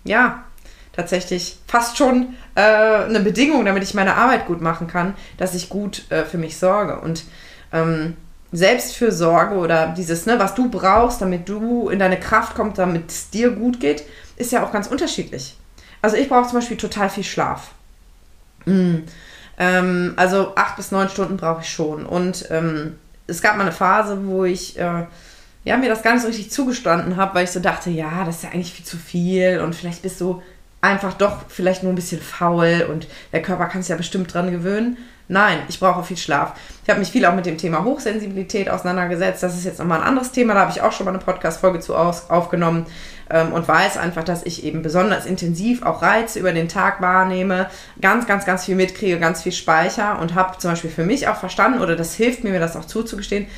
ja, 0.03 0.43
tatsächlich 0.99 1.59
fast 1.69 1.97
schon 1.97 2.35
äh, 2.57 2.61
eine 2.61 3.21
Bedingung, 3.21 3.65
damit 3.65 3.85
ich 3.85 3.95
meine 3.95 4.17
Arbeit 4.17 4.47
gut 4.47 4.61
machen 4.61 4.89
kann, 4.89 5.15
dass 5.37 5.55
ich 5.55 5.69
gut 5.69 6.11
äh, 6.11 6.25
für 6.25 6.39
mich 6.39 6.59
sorge. 6.59 6.99
Und 6.99 7.23
ähm, 7.73 8.17
Selbstfürsorge 8.51 9.55
oder 9.55 9.95
dieses, 9.97 10.27
ne, 10.27 10.41
was 10.41 10.57
du 10.57 10.69
brauchst, 10.69 11.23
damit 11.23 11.49
du 11.49 11.89
in 11.89 12.01
deine 12.01 12.19
Kraft 12.19 12.57
kommst, 12.57 12.79
damit 12.79 13.13
es 13.13 13.31
dir 13.31 13.51
gut 13.51 13.79
geht, 13.79 14.03
ist 14.37 14.51
ja 14.51 14.65
auch 14.65 14.73
ganz 14.73 14.89
unterschiedlich. 14.89 15.57
Also 16.03 16.17
ich 16.17 16.29
brauche 16.29 16.49
zum 16.49 16.59
Beispiel 16.59 16.77
total 16.77 17.09
viel 17.11 17.25
Schlaf. 17.25 17.71
Mm. 18.65 18.97
Ähm, 19.57 20.15
also 20.17 20.57
acht 20.57 20.77
bis 20.77 20.91
neun 20.91 21.09
Stunden 21.09 21.37
brauche 21.37 21.61
ich 21.61 21.69
schon. 21.69 22.07
Und 22.07 22.47
ähm, 22.51 22.97
es 23.29 23.41
gab 23.41 23.57
mal 23.57 23.63
eine 23.63 23.73
Phase, 23.73 24.27
wo 24.27 24.45
ich 24.45 24.77
äh, 24.77 25.07
ja, 25.63 25.77
mir 25.77 25.89
das 25.91 26.03
gar 26.03 26.15
nicht 26.15 26.23
so 26.23 26.29
richtig 26.29 26.51
zugestanden 26.51 27.17
habe, 27.17 27.37
weil 27.37 27.45
ich 27.45 27.51
so 27.51 27.61
dachte, 27.61 27.91
ja, 27.91 28.25
das 28.25 28.39
ist 28.39 28.43
ja 28.43 28.51
eigentlich 28.51 28.73
viel 28.73 28.85
zu 28.85 28.97
viel 28.97 29.61
und 29.61 29.77
vielleicht 29.77 30.03
bist 30.03 30.21
du 30.21 30.43
einfach 30.81 31.15
doch 31.15 31.39
vielleicht 31.49 31.83
nur 31.83 31.93
ein 31.93 31.97
bisschen 31.97 32.21
faul 32.21 32.87
und 32.91 33.09
der 33.33 33.43
Körper 33.43 33.67
kann 33.67 33.83
sich 33.83 33.91
ja 33.91 33.97
bestimmt 33.97 34.33
dran 34.33 34.51
gewöhnen. 34.51 34.97
Nein, 35.31 35.59
ich 35.69 35.79
brauche 35.79 36.03
viel 36.03 36.17
Schlaf. 36.17 36.55
Ich 36.83 36.89
habe 36.89 37.01
mich 37.01 37.11
viel 37.11 37.27
auch 37.27 37.35
mit 37.35 37.45
dem 37.45 37.59
Thema 37.59 37.85
Hochsensibilität 37.85 38.71
auseinandergesetzt. 38.71 39.43
Das 39.43 39.55
ist 39.55 39.67
jetzt 39.67 39.79
nochmal 39.79 40.01
ein 40.01 40.07
anderes 40.07 40.33
Thema. 40.33 40.55
Da 40.55 40.61
habe 40.61 40.71
ich 40.71 40.81
auch 40.81 40.93
schon 40.93 41.05
mal 41.05 41.11
eine 41.11 41.23
Podcast-Folge 41.23 41.81
zu 41.81 41.95
aus, 41.95 42.31
aufgenommen 42.31 42.87
ähm, 43.29 43.53
und 43.53 43.69
weiß 43.69 43.99
einfach, 43.99 44.25
dass 44.25 44.47
ich 44.47 44.65
eben 44.65 44.81
besonders 44.81 45.27
intensiv 45.27 45.83
auch 45.83 46.01
Reize 46.01 46.39
über 46.39 46.53
den 46.53 46.69
Tag 46.69 47.03
wahrnehme, 47.03 47.69
ganz, 48.01 48.27
ganz, 48.27 48.47
ganz 48.47 48.65
viel 48.65 48.75
mitkriege, 48.75 49.19
ganz 49.19 49.43
viel 49.43 49.53
speicher 49.53 50.19
und 50.19 50.35
habe 50.35 50.57
zum 50.57 50.71
Beispiel 50.71 50.91
für 50.91 51.05
mich 51.05 51.29
auch 51.29 51.37
verstanden, 51.37 51.81
oder 51.81 51.95
das 51.95 52.15
hilft 52.15 52.43
mir, 52.43 52.51
mir 52.51 52.61
das 52.61 52.77
auch 52.77 52.87
zuzugestehen, 52.87 53.49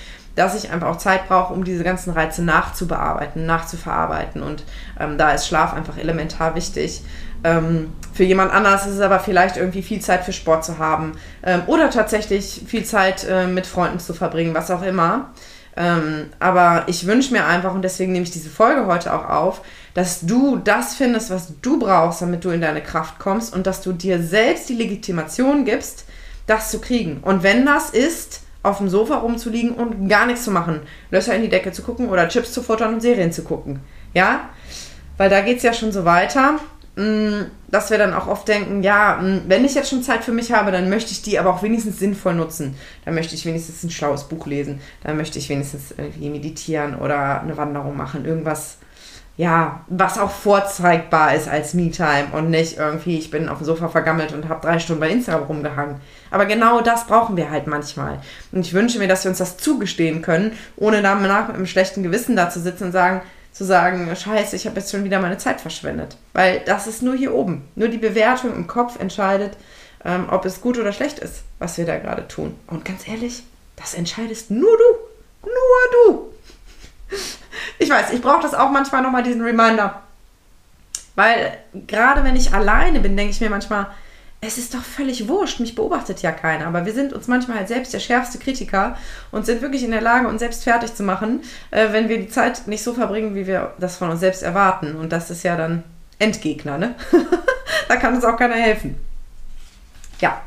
dass 0.40 0.54
ich 0.54 0.70
einfach 0.70 0.88
auch 0.88 0.96
Zeit 0.96 1.28
brauche, 1.28 1.52
um 1.52 1.64
diese 1.64 1.84
ganzen 1.84 2.12
Reize 2.12 2.42
nachzubearbeiten, 2.42 3.44
nachzuverarbeiten. 3.44 4.42
Und 4.42 4.64
ähm, 4.98 5.18
da 5.18 5.32
ist 5.32 5.46
Schlaf 5.46 5.74
einfach 5.74 5.98
elementar 5.98 6.54
wichtig. 6.54 7.02
Ähm, 7.44 7.92
für 8.14 8.24
jemand 8.24 8.52
anders 8.52 8.86
ist 8.86 8.94
es 8.94 9.00
aber 9.00 9.20
vielleicht 9.20 9.58
irgendwie 9.58 9.82
viel 9.82 10.00
Zeit 10.00 10.24
für 10.24 10.32
Sport 10.32 10.64
zu 10.64 10.78
haben 10.78 11.12
ähm, 11.42 11.62
oder 11.66 11.90
tatsächlich 11.90 12.62
viel 12.66 12.84
Zeit 12.84 13.26
äh, 13.28 13.46
mit 13.46 13.66
Freunden 13.66 13.98
zu 13.98 14.14
verbringen, 14.14 14.54
was 14.54 14.70
auch 14.70 14.82
immer. 14.82 15.30
Ähm, 15.76 16.30
aber 16.38 16.84
ich 16.86 17.06
wünsche 17.06 17.32
mir 17.32 17.46
einfach, 17.46 17.74
und 17.74 17.82
deswegen 17.82 18.12
nehme 18.12 18.24
ich 18.24 18.30
diese 18.30 18.50
Folge 18.50 18.86
heute 18.86 19.14
auch 19.14 19.28
auf, 19.28 19.60
dass 19.92 20.20
du 20.20 20.56
das 20.56 20.94
findest, 20.94 21.30
was 21.30 21.52
du 21.60 21.78
brauchst, 21.78 22.22
damit 22.22 22.44
du 22.44 22.50
in 22.50 22.62
deine 22.62 22.82
Kraft 22.82 23.18
kommst 23.18 23.54
und 23.54 23.66
dass 23.66 23.82
du 23.82 23.92
dir 23.92 24.22
selbst 24.22 24.68
die 24.68 24.74
Legitimation 24.74 25.64
gibst, 25.64 26.06
das 26.46 26.70
zu 26.70 26.80
kriegen. 26.80 27.18
Und 27.22 27.42
wenn 27.42 27.66
das 27.66 27.90
ist, 27.90 28.42
auf 28.62 28.78
dem 28.78 28.88
Sofa 28.88 29.16
rumzuliegen 29.16 29.72
und 29.72 30.08
gar 30.08 30.26
nichts 30.26 30.44
zu 30.44 30.50
machen, 30.50 30.80
Löcher 31.10 31.34
in 31.34 31.42
die 31.42 31.48
Decke 31.48 31.72
zu 31.72 31.82
gucken 31.82 32.08
oder 32.08 32.28
Chips 32.28 32.52
zu 32.52 32.62
futtern 32.62 32.94
und 32.94 33.00
Serien 33.00 33.32
zu 33.32 33.42
gucken. 33.42 33.80
Ja, 34.12 34.50
weil 35.16 35.30
da 35.30 35.40
geht 35.40 35.58
es 35.58 35.62
ja 35.62 35.72
schon 35.72 35.92
so 35.92 36.04
weiter. 36.04 36.58
Mm, 36.96 37.44
dass 37.68 37.90
wir 37.90 37.98
dann 37.98 38.12
auch 38.12 38.26
oft 38.26 38.48
denken, 38.48 38.82
ja, 38.82 39.20
mm, 39.22 39.44
wenn 39.46 39.64
ich 39.64 39.74
jetzt 39.74 39.90
schon 39.90 40.02
Zeit 40.02 40.24
für 40.24 40.32
mich 40.32 40.52
habe, 40.52 40.72
dann 40.72 40.90
möchte 40.90 41.12
ich 41.12 41.22
die 41.22 41.38
aber 41.38 41.50
auch 41.50 41.62
wenigstens 41.62 41.98
sinnvoll 41.98 42.34
nutzen. 42.34 42.74
Dann 43.04 43.14
möchte 43.14 43.34
ich 43.34 43.46
wenigstens 43.46 43.84
ein 43.84 43.90
schlaues 43.90 44.24
Buch 44.24 44.46
lesen, 44.46 44.80
dann 45.04 45.16
möchte 45.16 45.38
ich 45.38 45.48
wenigstens 45.48 45.94
irgendwie 45.96 46.28
meditieren 46.28 46.96
oder 46.96 47.42
eine 47.42 47.56
Wanderung 47.56 47.96
machen, 47.96 48.24
irgendwas, 48.24 48.78
ja, 49.36 49.80
was 49.88 50.18
auch 50.18 50.30
vorzeigbar 50.30 51.34
ist 51.34 51.48
als 51.48 51.72
Me-Time 51.72 52.28
und 52.32 52.50
nicht 52.50 52.76
irgendwie, 52.76 53.18
ich 53.18 53.30
bin 53.30 53.48
auf 53.48 53.58
dem 53.58 53.64
Sofa 53.64 53.88
vergammelt 53.88 54.32
und 54.32 54.48
habe 54.48 54.60
drei 54.60 54.78
Stunden 54.78 55.00
bei 55.00 55.10
Instagram 55.10 55.44
rumgehangen. 55.44 55.96
Aber 56.30 56.44
genau 56.44 56.82
das 56.82 57.06
brauchen 57.06 57.36
wir 57.36 57.50
halt 57.50 57.66
manchmal. 57.66 58.20
Und 58.52 58.66
ich 58.66 58.74
wünsche 58.74 58.98
mir, 58.98 59.08
dass 59.08 59.24
wir 59.24 59.30
uns 59.30 59.38
das 59.38 59.56
zugestehen 59.56 60.20
können, 60.20 60.52
ohne 60.76 61.00
danach 61.00 61.46
mit 61.46 61.56
einem 61.56 61.66
schlechten 61.66 62.02
Gewissen 62.02 62.36
da 62.36 62.50
zu 62.50 62.60
sitzen 62.60 62.84
und 62.84 62.92
sagen, 62.92 63.22
zu 63.52 63.64
sagen, 63.64 64.14
scheiße, 64.14 64.56
ich 64.56 64.66
habe 64.66 64.78
jetzt 64.78 64.90
schon 64.90 65.04
wieder 65.04 65.20
meine 65.20 65.38
Zeit 65.38 65.60
verschwendet. 65.60 66.16
Weil 66.32 66.60
das 66.66 66.86
ist 66.86 67.02
nur 67.02 67.16
hier 67.16 67.34
oben. 67.34 67.68
Nur 67.74 67.88
die 67.88 67.98
Bewertung 67.98 68.54
im 68.54 68.66
Kopf 68.66 69.00
entscheidet, 69.00 69.56
ähm, 70.04 70.28
ob 70.30 70.44
es 70.44 70.60
gut 70.60 70.78
oder 70.78 70.92
schlecht 70.92 71.18
ist, 71.18 71.42
was 71.58 71.78
wir 71.78 71.86
da 71.86 71.98
gerade 71.98 72.28
tun. 72.28 72.54
Und 72.66 72.84
ganz 72.84 73.08
ehrlich, 73.08 73.42
das 73.76 73.94
entscheidest 73.94 74.50
nur 74.50 74.76
du. 74.76 75.48
Nur 75.48 76.14
du. 76.14 76.19
Ich 77.90 77.96
weiß, 77.96 78.12
ich 78.12 78.22
brauche 78.22 78.42
das 78.42 78.54
auch 78.54 78.70
manchmal 78.70 79.02
nochmal, 79.02 79.24
diesen 79.24 79.42
Reminder. 79.42 80.00
Weil 81.16 81.58
gerade 81.88 82.22
wenn 82.22 82.36
ich 82.36 82.54
alleine 82.54 83.00
bin, 83.00 83.16
denke 83.16 83.32
ich 83.32 83.40
mir 83.40 83.50
manchmal, 83.50 83.88
es 84.40 84.58
ist 84.58 84.74
doch 84.74 84.82
völlig 84.84 85.26
wurscht, 85.26 85.58
mich 85.58 85.74
beobachtet 85.74 86.22
ja 86.22 86.30
keiner. 86.30 86.68
Aber 86.68 86.86
wir 86.86 86.92
sind 86.92 87.12
uns 87.12 87.26
manchmal 87.26 87.58
halt 87.58 87.66
selbst 87.66 87.92
der 87.92 87.98
schärfste 87.98 88.38
Kritiker 88.38 88.96
und 89.32 89.44
sind 89.44 89.60
wirklich 89.60 89.82
in 89.82 89.90
der 89.90 90.02
Lage, 90.02 90.28
uns 90.28 90.38
selbst 90.38 90.62
fertig 90.62 90.94
zu 90.94 91.02
machen, 91.02 91.42
äh, 91.72 91.88
wenn 91.90 92.08
wir 92.08 92.18
die 92.18 92.28
Zeit 92.28 92.68
nicht 92.68 92.84
so 92.84 92.94
verbringen, 92.94 93.34
wie 93.34 93.48
wir 93.48 93.74
das 93.80 93.96
von 93.96 94.08
uns 94.08 94.20
selbst 94.20 94.44
erwarten. 94.44 94.94
Und 94.94 95.10
das 95.10 95.28
ist 95.28 95.42
ja 95.42 95.56
dann 95.56 95.82
Endgegner, 96.20 96.78
ne? 96.78 96.94
da 97.88 97.96
kann 97.96 98.14
uns 98.14 98.24
auch 98.24 98.36
keiner 98.36 98.54
helfen. 98.54 98.94
Ja, 100.20 100.40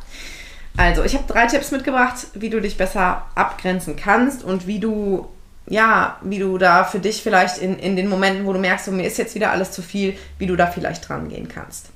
also 0.78 1.04
ich 1.04 1.14
habe 1.14 1.26
drei 1.28 1.48
Tipps 1.48 1.72
mitgebracht, 1.72 2.28
wie 2.36 2.50
du 2.50 2.62
dich 2.62 2.78
besser 2.78 3.26
abgrenzen 3.36 3.98
kannst 3.98 4.46
und 4.46 4.66
wie 4.66 4.80
du 4.80 5.28
ja, 5.68 6.18
wie 6.22 6.40
du 6.40 6.58
da 6.58 6.84
für 6.84 7.00
dich 7.00 7.24
vielleicht 7.24 7.58
in, 7.58 7.80
in 7.80 7.96
den 7.96 8.10
Momenten, 8.10 8.46
wo 8.46 8.54
du 8.54 8.60
merkst, 8.60 8.86
so, 8.86 8.92
mir 8.92 9.06
ist 9.06 9.18
jetzt 9.18 9.36
wieder 9.36 9.52
alles 9.52 9.72
zu 9.72 9.82
viel, 9.82 10.16
wie 10.38 10.48
du 10.48 10.56
da 10.56 10.68
vielleicht 10.68 11.08
dran 11.08 11.30
gehen 11.30 11.48
kannst. 11.48 11.90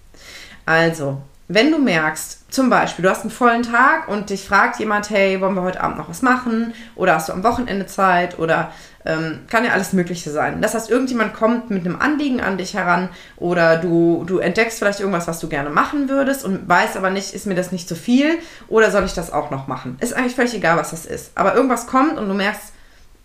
Also, 0.66 1.22
wenn 1.50 1.72
du 1.72 1.80
merkst, 1.80 2.52
zum 2.52 2.70
Beispiel, 2.70 3.04
du 3.04 3.10
hast 3.10 3.22
einen 3.22 3.32
vollen 3.32 3.64
Tag 3.64 4.10
und 4.10 4.30
dich 4.30 4.46
fragt 4.46 4.80
jemand, 4.80 5.10
hey, 5.10 5.40
wollen 5.40 5.56
wir 5.56 5.62
heute 5.62 5.82
Abend 5.82 5.98
noch 5.98 6.10
was 6.10 6.22
machen? 6.22 6.74
Oder 6.96 7.16
hast 7.16 7.30
du 7.30 7.34
am 7.34 7.44
Wochenende 7.44 7.86
Zeit? 7.86 8.38
Oder 8.38 8.72
ähm, 9.06 9.40
kann 9.50 9.64
ja 9.64 9.72
alles 9.72 9.94
Mögliche 9.94 10.30
sein. 10.30 10.62
Das 10.62 10.74
heißt, 10.74 10.90
irgendjemand 10.90 11.34
kommt 11.34 11.70
mit 11.70 11.86
einem 11.86 12.00
Anliegen 12.00 12.42
an 12.42 12.58
dich 12.58 12.74
heran 12.74 13.10
oder 13.38 13.78
du, 13.78 14.26
du 14.28 14.40
entdeckst 14.40 14.80
vielleicht 14.80 15.00
irgendwas, 15.00 15.28
was 15.28 15.40
du 15.40 15.48
gerne 15.48 15.70
machen 15.70 16.10
würdest 16.10 16.44
und 16.44 16.68
weißt 16.68 16.98
aber 16.98 17.10
nicht, 17.10 17.34
ist 17.34 17.48
mir 17.48 17.56
das 17.56 17.72
nicht 17.72 17.88
zu 17.88 17.96
viel 17.96 18.38
oder 18.68 18.92
soll 18.92 19.06
ich 19.06 19.14
das 19.14 19.32
auch 19.32 19.50
noch 19.50 19.68
machen? 19.68 19.98
Ist 20.02 20.14
eigentlich 20.14 20.36
völlig 20.36 20.54
egal, 20.54 20.76
was 20.76 20.92
das 20.92 21.06
ist. 21.06 21.32
Aber 21.36 21.56
irgendwas 21.56 21.88
kommt 21.88 22.18
und 22.18 22.28
du 22.28 22.34
merkst, 22.34 22.74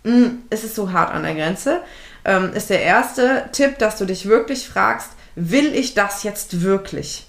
mh, 0.03 0.11
hm, 0.11 0.41
es 0.49 0.63
ist 0.63 0.75
so 0.75 0.91
hart 0.91 1.13
an 1.13 1.23
der 1.23 1.35
Grenze. 1.35 1.81
Ähm, 2.25 2.53
ist 2.53 2.69
der 2.69 2.81
erste 2.81 3.49
Tipp, 3.51 3.77
dass 3.79 3.97
du 3.97 4.05
dich 4.05 4.27
wirklich 4.27 4.67
fragst, 4.67 5.09
will 5.35 5.73
ich 5.73 5.93
das 5.93 6.23
jetzt 6.23 6.61
wirklich? 6.61 7.27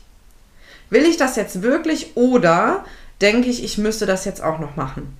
Will 0.91 1.05
ich 1.05 1.17
das 1.17 1.37
jetzt 1.37 1.63
wirklich 1.63 2.17
oder 2.17 2.85
denke 3.21 3.49
ich, 3.49 3.65
ich 3.65 3.79
müsste 3.79 4.07
das 4.07 4.25
jetzt 4.25 4.43
auch 4.43 4.59
noch 4.59 4.77
machen? 4.77 5.17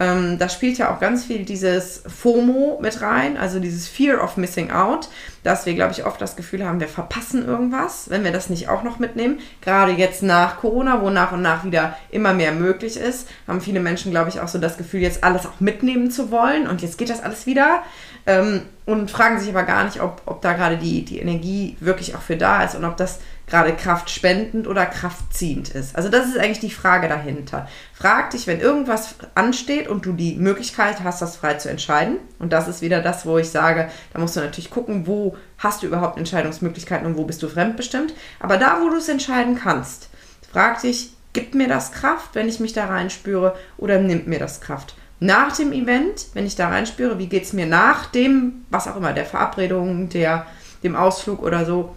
Ähm, 0.00 0.38
da 0.38 0.48
spielt 0.48 0.78
ja 0.78 0.92
auch 0.92 0.98
ganz 0.98 1.24
viel 1.24 1.44
dieses 1.44 2.02
FOMO 2.06 2.78
mit 2.82 3.00
rein, 3.00 3.36
also 3.36 3.60
dieses 3.60 3.86
Fear 3.86 4.22
of 4.22 4.36
Missing 4.36 4.72
Out, 4.72 5.08
dass 5.44 5.66
wir, 5.66 5.74
glaube 5.74 5.92
ich, 5.92 6.04
oft 6.04 6.20
das 6.20 6.34
Gefühl 6.34 6.66
haben, 6.66 6.80
wir 6.80 6.88
verpassen 6.88 7.46
irgendwas, 7.46 8.10
wenn 8.10 8.24
wir 8.24 8.32
das 8.32 8.50
nicht 8.50 8.68
auch 8.68 8.82
noch 8.82 8.98
mitnehmen. 8.98 9.38
Gerade 9.60 9.92
jetzt 9.92 10.22
nach 10.22 10.58
Corona, 10.58 11.00
wo 11.00 11.10
nach 11.10 11.30
und 11.30 11.42
nach 11.42 11.64
wieder 11.64 11.96
immer 12.10 12.34
mehr 12.34 12.52
möglich 12.52 12.96
ist, 12.96 13.28
haben 13.46 13.60
viele 13.60 13.80
Menschen, 13.80 14.10
glaube 14.10 14.30
ich, 14.30 14.40
auch 14.40 14.48
so 14.48 14.58
das 14.58 14.78
Gefühl, 14.78 15.00
jetzt 15.00 15.22
alles 15.22 15.46
auch 15.46 15.60
mitnehmen 15.60 16.10
zu 16.10 16.32
wollen 16.32 16.66
und 16.66 16.82
jetzt 16.82 16.98
geht 16.98 17.10
das 17.10 17.22
alles 17.22 17.46
wieder. 17.46 17.82
Ähm, 18.26 18.62
und 18.86 19.10
fragen 19.10 19.38
sich 19.38 19.50
aber 19.50 19.62
gar 19.62 19.84
nicht, 19.84 20.00
ob, 20.00 20.22
ob 20.26 20.42
da 20.42 20.54
gerade 20.54 20.76
die, 20.76 21.04
die 21.04 21.18
Energie 21.18 21.76
wirklich 21.80 22.14
auch 22.14 22.20
für 22.20 22.36
da 22.36 22.64
ist 22.64 22.74
und 22.74 22.84
ob 22.84 22.96
das 22.96 23.20
gerade 23.46 23.74
kraftspendend 23.74 24.66
oder 24.66 24.86
kraftziehend 24.86 25.68
ist. 25.68 25.96
Also 25.96 26.08
das 26.08 26.26
ist 26.26 26.38
eigentlich 26.38 26.60
die 26.60 26.70
Frage 26.70 27.08
dahinter. 27.08 27.68
Frag 27.92 28.30
dich, 28.30 28.46
wenn 28.46 28.60
irgendwas 28.60 29.16
ansteht 29.34 29.88
und 29.88 30.06
du 30.06 30.12
die 30.12 30.36
Möglichkeit 30.36 31.02
hast, 31.04 31.20
das 31.20 31.36
frei 31.36 31.54
zu 31.54 31.68
entscheiden. 31.68 32.16
Und 32.38 32.52
das 32.52 32.68
ist 32.68 32.80
wieder 32.80 33.02
das, 33.02 33.26
wo 33.26 33.38
ich 33.38 33.50
sage, 33.50 33.90
da 34.12 34.18
musst 34.18 34.36
du 34.36 34.40
natürlich 34.40 34.70
gucken, 34.70 35.06
wo 35.06 35.36
hast 35.58 35.82
du 35.82 35.86
überhaupt 35.86 36.18
Entscheidungsmöglichkeiten 36.18 37.06
und 37.06 37.16
wo 37.16 37.24
bist 37.24 37.42
du 37.42 37.48
fremdbestimmt. 37.48 38.14
Aber 38.40 38.56
da, 38.56 38.78
wo 38.80 38.88
du 38.88 38.96
es 38.96 39.08
entscheiden 39.08 39.56
kannst, 39.56 40.08
frag 40.50 40.80
dich, 40.80 41.10
gibt 41.34 41.54
mir 41.54 41.68
das 41.68 41.92
Kraft, 41.92 42.30
wenn 42.34 42.48
ich 42.48 42.60
mich 42.60 42.72
da 42.72 42.86
reinspüre 42.86 43.54
oder 43.76 43.98
nimmt 43.98 44.26
mir 44.26 44.38
das 44.38 44.60
Kraft? 44.60 44.94
Nach 45.20 45.54
dem 45.54 45.72
Event, 45.72 46.26
wenn 46.32 46.46
ich 46.46 46.56
da 46.56 46.68
reinspüre, 46.68 47.18
wie 47.18 47.28
geht 47.28 47.44
es 47.44 47.52
mir 47.52 47.66
nach 47.66 48.06
dem, 48.06 48.64
was 48.70 48.88
auch 48.88 48.96
immer, 48.96 49.12
der 49.12 49.24
Verabredung, 49.24 50.08
der, 50.08 50.46
dem 50.82 50.96
Ausflug 50.96 51.42
oder 51.42 51.64
so, 51.64 51.94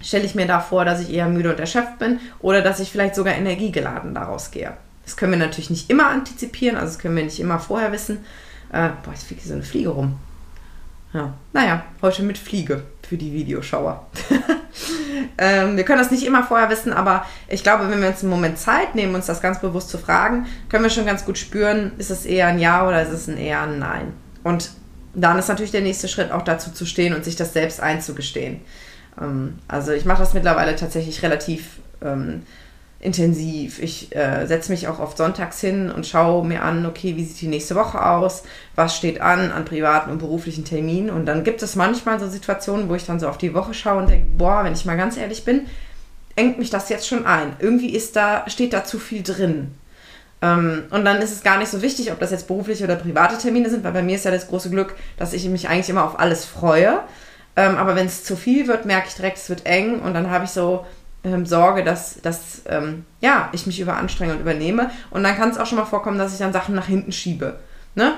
stelle 0.00 0.24
ich 0.24 0.34
mir 0.34 0.46
da 0.46 0.60
vor, 0.60 0.84
dass 0.84 1.00
ich 1.00 1.12
eher 1.12 1.28
müde 1.28 1.50
und 1.50 1.60
erschöpft 1.60 1.98
bin 1.98 2.20
oder 2.40 2.62
dass 2.62 2.80
ich 2.80 2.90
vielleicht 2.90 3.14
sogar 3.14 3.34
energiegeladen 3.34 4.14
daraus 4.14 4.50
gehe. 4.50 4.72
Das 5.04 5.16
können 5.16 5.32
wir 5.32 5.38
natürlich 5.38 5.70
nicht 5.70 5.90
immer 5.90 6.08
antizipieren, 6.08 6.76
also 6.76 6.92
das 6.92 6.98
können 6.98 7.16
wir 7.16 7.24
nicht 7.24 7.40
immer 7.40 7.58
vorher 7.58 7.92
wissen. 7.92 8.18
Äh, 8.70 8.90
boah, 9.02 9.12
jetzt 9.12 9.26
fliegt 9.26 9.42
so 9.42 9.54
eine 9.54 9.62
Fliege 9.62 9.88
rum. 9.88 10.18
Ja, 11.14 11.32
naja, 11.54 11.84
heute 12.02 12.22
mit 12.22 12.36
Fliege 12.36 12.82
für 13.08 13.16
die 13.16 13.32
Videoschauer. 13.32 14.06
ähm, 15.38 15.76
wir 15.78 15.84
können 15.84 15.98
das 15.98 16.10
nicht 16.10 16.26
immer 16.26 16.44
vorher 16.44 16.68
wissen, 16.68 16.92
aber 16.92 17.24
ich 17.48 17.62
glaube, 17.62 17.90
wenn 17.90 18.02
wir 18.02 18.08
uns 18.08 18.20
einen 18.20 18.30
Moment 18.30 18.58
Zeit 18.58 18.94
nehmen, 18.94 19.14
uns 19.14 19.24
das 19.24 19.40
ganz 19.40 19.60
bewusst 19.60 19.88
zu 19.88 19.96
fragen, 19.96 20.46
können 20.68 20.84
wir 20.84 20.90
schon 20.90 21.06
ganz 21.06 21.24
gut 21.24 21.38
spüren, 21.38 21.92
ist 21.96 22.10
es 22.10 22.26
eher 22.26 22.48
ein 22.48 22.58
Ja 22.58 22.86
oder 22.86 23.02
ist 23.02 23.12
es 23.12 23.26
ein 23.26 23.38
eher 23.38 23.62
ein 23.62 23.78
Nein. 23.78 24.12
Und 24.44 24.70
dann 25.14 25.38
ist 25.38 25.48
natürlich 25.48 25.72
der 25.72 25.80
nächste 25.80 26.08
Schritt 26.08 26.30
auch 26.30 26.42
dazu 26.42 26.70
zu 26.70 26.84
stehen 26.84 27.14
und 27.14 27.24
sich 27.24 27.36
das 27.36 27.54
selbst 27.54 27.80
einzugestehen. 27.80 28.60
Ähm, 29.20 29.58
also 29.68 29.92
ich 29.92 30.04
mache 30.04 30.20
das 30.20 30.34
mittlerweile 30.34 30.76
tatsächlich 30.76 31.22
relativ 31.22 31.80
ähm, 32.02 32.42
intensiv. 33.00 33.80
Ich 33.80 34.14
äh, 34.16 34.46
setze 34.46 34.72
mich 34.72 34.88
auch 34.88 34.98
oft 34.98 35.16
sonntags 35.16 35.60
hin 35.60 35.90
und 35.90 36.06
schaue 36.06 36.44
mir 36.44 36.62
an, 36.62 36.84
okay, 36.84 37.16
wie 37.16 37.24
sieht 37.24 37.40
die 37.40 37.48
nächste 37.48 37.76
Woche 37.76 38.04
aus, 38.04 38.42
was 38.74 38.96
steht 38.96 39.20
an 39.20 39.52
an 39.52 39.64
privaten 39.64 40.10
und 40.10 40.18
beruflichen 40.18 40.64
Terminen. 40.64 41.10
Und 41.10 41.26
dann 41.26 41.44
gibt 41.44 41.62
es 41.62 41.76
manchmal 41.76 42.18
so 42.18 42.28
Situationen, 42.28 42.88
wo 42.88 42.94
ich 42.94 43.06
dann 43.06 43.20
so 43.20 43.28
auf 43.28 43.38
die 43.38 43.54
Woche 43.54 43.74
schaue 43.74 43.98
und 44.02 44.10
denke, 44.10 44.26
boah, 44.36 44.64
wenn 44.64 44.72
ich 44.72 44.84
mal 44.84 44.96
ganz 44.96 45.16
ehrlich 45.16 45.44
bin, 45.44 45.66
engt 46.34 46.58
mich 46.58 46.70
das 46.70 46.88
jetzt 46.88 47.06
schon 47.06 47.24
ein. 47.24 47.54
Irgendwie 47.60 47.94
ist 47.94 48.16
da, 48.16 48.44
steht 48.48 48.72
da 48.72 48.84
zu 48.84 48.98
viel 48.98 49.22
drin. 49.22 49.72
Ähm, 50.40 50.84
und 50.90 51.04
dann 51.04 51.20
ist 51.20 51.32
es 51.32 51.42
gar 51.42 51.58
nicht 51.58 51.70
so 51.70 51.82
wichtig, 51.82 52.12
ob 52.12 52.20
das 52.20 52.30
jetzt 52.30 52.46
berufliche 52.46 52.84
oder 52.84 52.96
private 52.96 53.38
Termine 53.38 53.70
sind, 53.70 53.84
weil 53.84 53.92
bei 53.92 54.02
mir 54.02 54.16
ist 54.16 54.24
ja 54.24 54.30
das 54.30 54.48
große 54.48 54.70
Glück, 54.70 54.94
dass 55.16 55.32
ich 55.32 55.44
mich 55.48 55.68
eigentlich 55.68 55.88
immer 55.88 56.04
auf 56.04 56.18
alles 56.18 56.44
freue. 56.44 57.00
Ähm, 57.58 57.76
aber 57.76 57.96
wenn 57.96 58.06
es 58.06 58.22
zu 58.22 58.36
viel 58.36 58.68
wird, 58.68 58.84
merke 58.84 59.08
ich 59.08 59.14
direkt, 59.14 59.36
es 59.36 59.48
wird 59.48 59.66
eng 59.66 59.98
und 59.98 60.14
dann 60.14 60.30
habe 60.30 60.44
ich 60.44 60.50
so 60.50 60.86
ähm, 61.24 61.44
Sorge, 61.44 61.82
dass, 61.82 62.20
dass 62.22 62.62
ähm, 62.66 63.04
ja, 63.20 63.48
ich 63.50 63.66
mich 63.66 63.80
überanstrenge 63.80 64.32
und 64.32 64.40
übernehme. 64.40 64.92
Und 65.10 65.24
dann 65.24 65.36
kann 65.36 65.50
es 65.50 65.58
auch 65.58 65.66
schon 65.66 65.76
mal 65.76 65.84
vorkommen, 65.84 66.18
dass 66.18 66.32
ich 66.32 66.38
dann 66.38 66.52
Sachen 66.52 66.76
nach 66.76 66.86
hinten 66.86 67.10
schiebe. 67.10 67.58
Ne? 67.96 68.14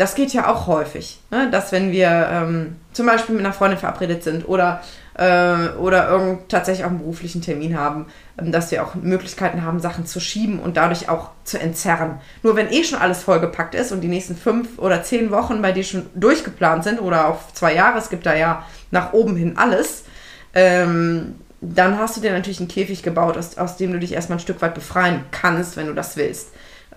Das 0.00 0.14
geht 0.14 0.32
ja 0.32 0.48
auch 0.48 0.66
häufig, 0.66 1.20
ne? 1.30 1.50
dass 1.50 1.72
wenn 1.72 1.92
wir 1.92 2.08
ähm, 2.32 2.76
zum 2.94 3.04
Beispiel 3.04 3.34
mit 3.34 3.44
einer 3.44 3.52
Freundin 3.52 3.78
verabredet 3.78 4.22
sind 4.22 4.48
oder 4.48 4.80
äh, 5.12 5.76
oder 5.78 6.08
irgend 6.08 6.48
tatsächlich 6.48 6.86
auch 6.86 6.88
einen 6.88 7.00
beruflichen 7.00 7.42
Termin 7.42 7.78
haben, 7.78 8.06
ähm, 8.38 8.50
dass 8.50 8.70
wir 8.70 8.82
auch 8.82 8.94
Möglichkeiten 8.94 9.62
haben, 9.62 9.78
Sachen 9.78 10.06
zu 10.06 10.18
schieben 10.18 10.58
und 10.58 10.78
dadurch 10.78 11.10
auch 11.10 11.32
zu 11.44 11.60
entzerren. 11.60 12.18
Nur 12.42 12.56
wenn 12.56 12.72
eh 12.72 12.82
schon 12.82 12.98
alles 12.98 13.22
vollgepackt 13.22 13.74
ist 13.74 13.92
und 13.92 14.00
die 14.00 14.08
nächsten 14.08 14.36
fünf 14.36 14.78
oder 14.78 15.02
zehn 15.02 15.30
Wochen 15.30 15.60
bei 15.60 15.72
dir 15.72 15.84
schon 15.84 16.06
durchgeplant 16.14 16.82
sind 16.82 17.02
oder 17.02 17.28
auf 17.28 17.52
zwei 17.52 17.74
Jahre, 17.74 17.98
es 17.98 18.08
gibt 18.08 18.24
da 18.24 18.34
ja 18.34 18.64
nach 18.90 19.12
oben 19.12 19.36
hin 19.36 19.58
alles, 19.58 20.04
ähm, 20.54 21.34
dann 21.60 21.98
hast 21.98 22.16
du 22.16 22.22
dir 22.22 22.32
natürlich 22.32 22.60
einen 22.60 22.68
Käfig 22.68 23.02
gebaut, 23.02 23.36
aus, 23.36 23.58
aus 23.58 23.76
dem 23.76 23.92
du 23.92 23.98
dich 23.98 24.14
erstmal 24.14 24.38
ein 24.38 24.40
Stück 24.40 24.62
weit 24.62 24.72
befreien 24.72 25.26
kannst, 25.30 25.76
wenn 25.76 25.88
du 25.88 25.92
das 25.92 26.16
willst. 26.16 26.48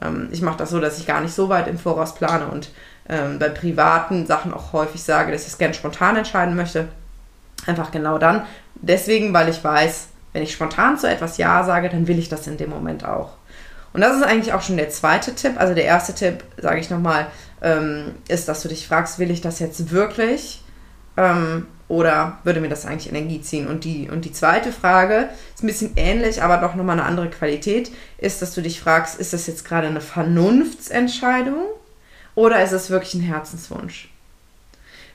Ähm, 0.01 0.29
ich 0.31 0.41
mache 0.41 0.57
das 0.57 0.69
so, 0.69 0.79
dass 0.79 0.97
ich 0.97 1.05
gar 1.05 1.21
nicht 1.21 1.33
so 1.33 1.49
weit 1.49 1.67
im 1.67 1.77
Voraus 1.77 2.15
plane 2.15 2.47
und 2.47 2.69
ähm, 3.09 3.39
bei 3.39 3.49
privaten 3.49 4.25
Sachen 4.25 4.53
auch 4.53 4.73
häufig 4.73 5.03
sage, 5.03 5.31
dass 5.31 5.43
ich 5.43 5.49
es 5.49 5.57
gerne 5.57 5.73
spontan 5.73 6.15
entscheiden 6.15 6.55
möchte. 6.55 6.87
Einfach 7.65 7.91
genau 7.91 8.17
dann. 8.17 8.43
Deswegen, 8.75 9.33
weil 9.33 9.49
ich 9.49 9.63
weiß, 9.63 10.07
wenn 10.33 10.43
ich 10.43 10.53
spontan 10.53 10.97
zu 10.97 11.09
etwas 11.09 11.37
Ja 11.37 11.63
sage, 11.63 11.89
dann 11.89 12.07
will 12.07 12.19
ich 12.19 12.29
das 12.29 12.47
in 12.47 12.57
dem 12.57 12.69
Moment 12.69 13.05
auch. 13.05 13.33
Und 13.93 14.01
das 14.01 14.17
ist 14.17 14.23
eigentlich 14.23 14.53
auch 14.53 14.61
schon 14.61 14.77
der 14.77 14.89
zweite 14.89 15.35
Tipp. 15.35 15.53
Also 15.57 15.73
der 15.75 15.85
erste 15.85 16.13
Tipp, 16.13 16.43
sage 16.57 16.79
ich 16.79 16.89
nochmal, 16.89 17.27
ähm, 17.61 18.13
ist, 18.27 18.49
dass 18.49 18.63
du 18.63 18.67
dich 18.67 18.87
fragst, 18.87 19.19
will 19.19 19.31
ich 19.31 19.41
das 19.41 19.59
jetzt 19.59 19.91
wirklich? 19.91 20.63
Ähm, 21.15 21.67
oder 21.87 22.39
würde 22.43 22.59
mir 22.59 22.69
das 22.69 22.87
eigentlich 22.87 23.09
Energie 23.09 23.41
ziehen? 23.41 23.67
Und 23.67 23.83
die, 23.83 24.09
und 24.09 24.25
die 24.25 24.31
zweite 24.31 24.71
Frage 24.71 25.29
ist 25.53 25.63
ein 25.63 25.67
bisschen 25.67 25.93
ähnlich, 25.95 26.41
aber 26.41 26.57
doch 26.57 26.73
nochmal 26.73 26.99
eine 26.99 27.07
andere 27.07 27.29
Qualität, 27.29 27.91
ist, 28.17 28.41
dass 28.41 28.55
du 28.55 28.61
dich 28.61 28.79
fragst, 28.79 29.19
ist 29.19 29.33
das 29.33 29.45
jetzt 29.45 29.63
gerade 29.63 29.87
eine 29.87 30.01
Vernunftsentscheidung 30.01 31.65
oder 32.35 32.63
ist 32.63 32.71
es 32.71 32.89
wirklich 32.89 33.13
ein 33.15 33.21
Herzenswunsch? 33.21 34.09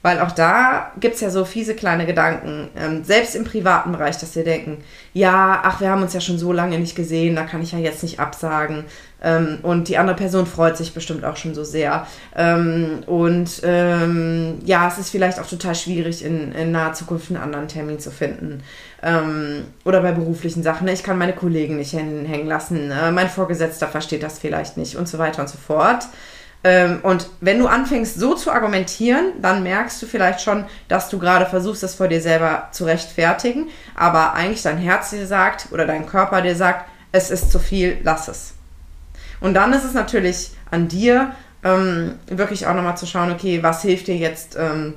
Weil 0.01 0.21
auch 0.21 0.31
da 0.31 0.93
gibt 1.01 1.17
es 1.17 1.21
ja 1.21 1.31
so 1.31 1.45
fiese 1.45 1.75
kleine 1.75 2.07
Gedanken, 2.07 2.69
ähm, 2.77 3.03
selbst 3.03 3.35
im 3.35 3.45
privaten 3.45 3.91
Bereich, 3.91 4.17
dass 4.19 4.37
wir 4.37 4.45
denken, 4.45 4.79
ja, 5.13 5.61
ach, 5.65 5.81
wir 5.81 5.91
haben 5.91 6.03
uns 6.03 6.13
ja 6.13 6.21
schon 6.21 6.39
so 6.39 6.53
lange 6.53 6.79
nicht 6.79 6.95
gesehen, 6.95 7.35
da 7.35 7.43
kann 7.43 7.63
ich 7.63 7.73
ja 7.73 7.79
jetzt 7.79 8.05
nicht 8.05 8.21
absagen. 8.21 8.85
Ähm, 9.21 9.59
und 9.63 9.89
die 9.89 9.99
andere 9.99 10.15
Person 10.15 10.47
freut 10.47 10.77
sich 10.77 10.95
bestimmt 10.95 11.25
auch 11.25 11.37
schon 11.37 11.53
so 11.53 11.65
sehr. 11.65 12.07
Ähm, 12.37 13.01
und 13.07 13.61
ähm, 13.65 14.61
ja, 14.65 14.87
es 14.87 14.99
ist 14.99 15.11
vielleicht 15.11 15.41
auch 15.41 15.47
total 15.47 15.75
schwierig, 15.75 16.25
in, 16.25 16.53
in 16.53 16.71
naher 16.71 16.93
Zukunft 16.93 17.31
einen 17.31 17.43
anderen 17.43 17.67
Termin 17.67 17.99
zu 17.99 18.13
finden. 18.13 18.63
Ähm, 19.03 19.65
oder 19.85 20.01
bei 20.03 20.13
beruflichen 20.13 20.63
Sachen. 20.63 20.85
Ne? 20.85 20.93
Ich 20.93 21.03
kann 21.03 21.19
meine 21.19 21.33
Kollegen 21.33 21.77
nicht 21.77 21.93
hängen 21.93 22.47
lassen, 22.47 22.93
äh, 22.93 23.11
mein 23.11 23.29
Vorgesetzter 23.29 23.89
versteht 23.89 24.23
das 24.23 24.39
vielleicht 24.39 24.77
nicht 24.77 24.97
und 24.97 25.09
so 25.09 25.19
weiter 25.19 25.43
und 25.43 25.49
so 25.49 25.59
fort. 25.59 26.07
Ähm, 26.65 27.01
und 27.03 27.29
wenn 27.41 27.59
du 27.59 27.69
anfängst 27.69 28.19
so 28.19 28.35
zu 28.35 28.51
argumentieren, 28.51 29.33
dann 29.41 29.63
merkst 29.63 30.03
du 30.03 30.07
vielleicht 30.07 30.41
schon, 30.41 30.65
dass 30.89 31.09
du 31.09 31.19
gerade 31.19 31.47
versuchst, 31.47 31.83
das 31.83 31.95
vor 31.95 32.09
dir 32.09 32.21
selber 32.21 32.69
zu 32.73 32.85
rechtfertigen, 32.85 33.69
aber 33.95 34.35
eigentlich 34.35 34.63
dein 34.63 34.79
Herz 34.79 35.11
dir 35.11 35.27
sagt 35.27 35.69
oder 35.71 35.87
dein 35.87 36.07
Körper 36.07 36.43
dir 36.43 36.57
sagt, 36.57 36.89
es 37.13 37.31
ist 37.31 37.53
zu 37.53 37.59
viel, 37.59 37.99
lass 38.03 38.29
es. 38.29 38.55
Und 39.41 39.55
dann 39.55 39.73
ist 39.73 39.85
es 39.85 39.95
natürlich 39.95 40.51
an 40.71 40.89
dir, 40.89 41.33
ähm, 41.65 42.15
wirklich 42.27 42.67
auch 42.67 42.75
nochmal 42.75 42.97
zu 42.97 43.07
schauen, 43.07 43.33
okay, 43.33 43.63
was 43.63 43.83
hilft 43.83 44.09
dir 44.09 44.17
jetzt 44.17 44.57
ähm, 44.57 44.95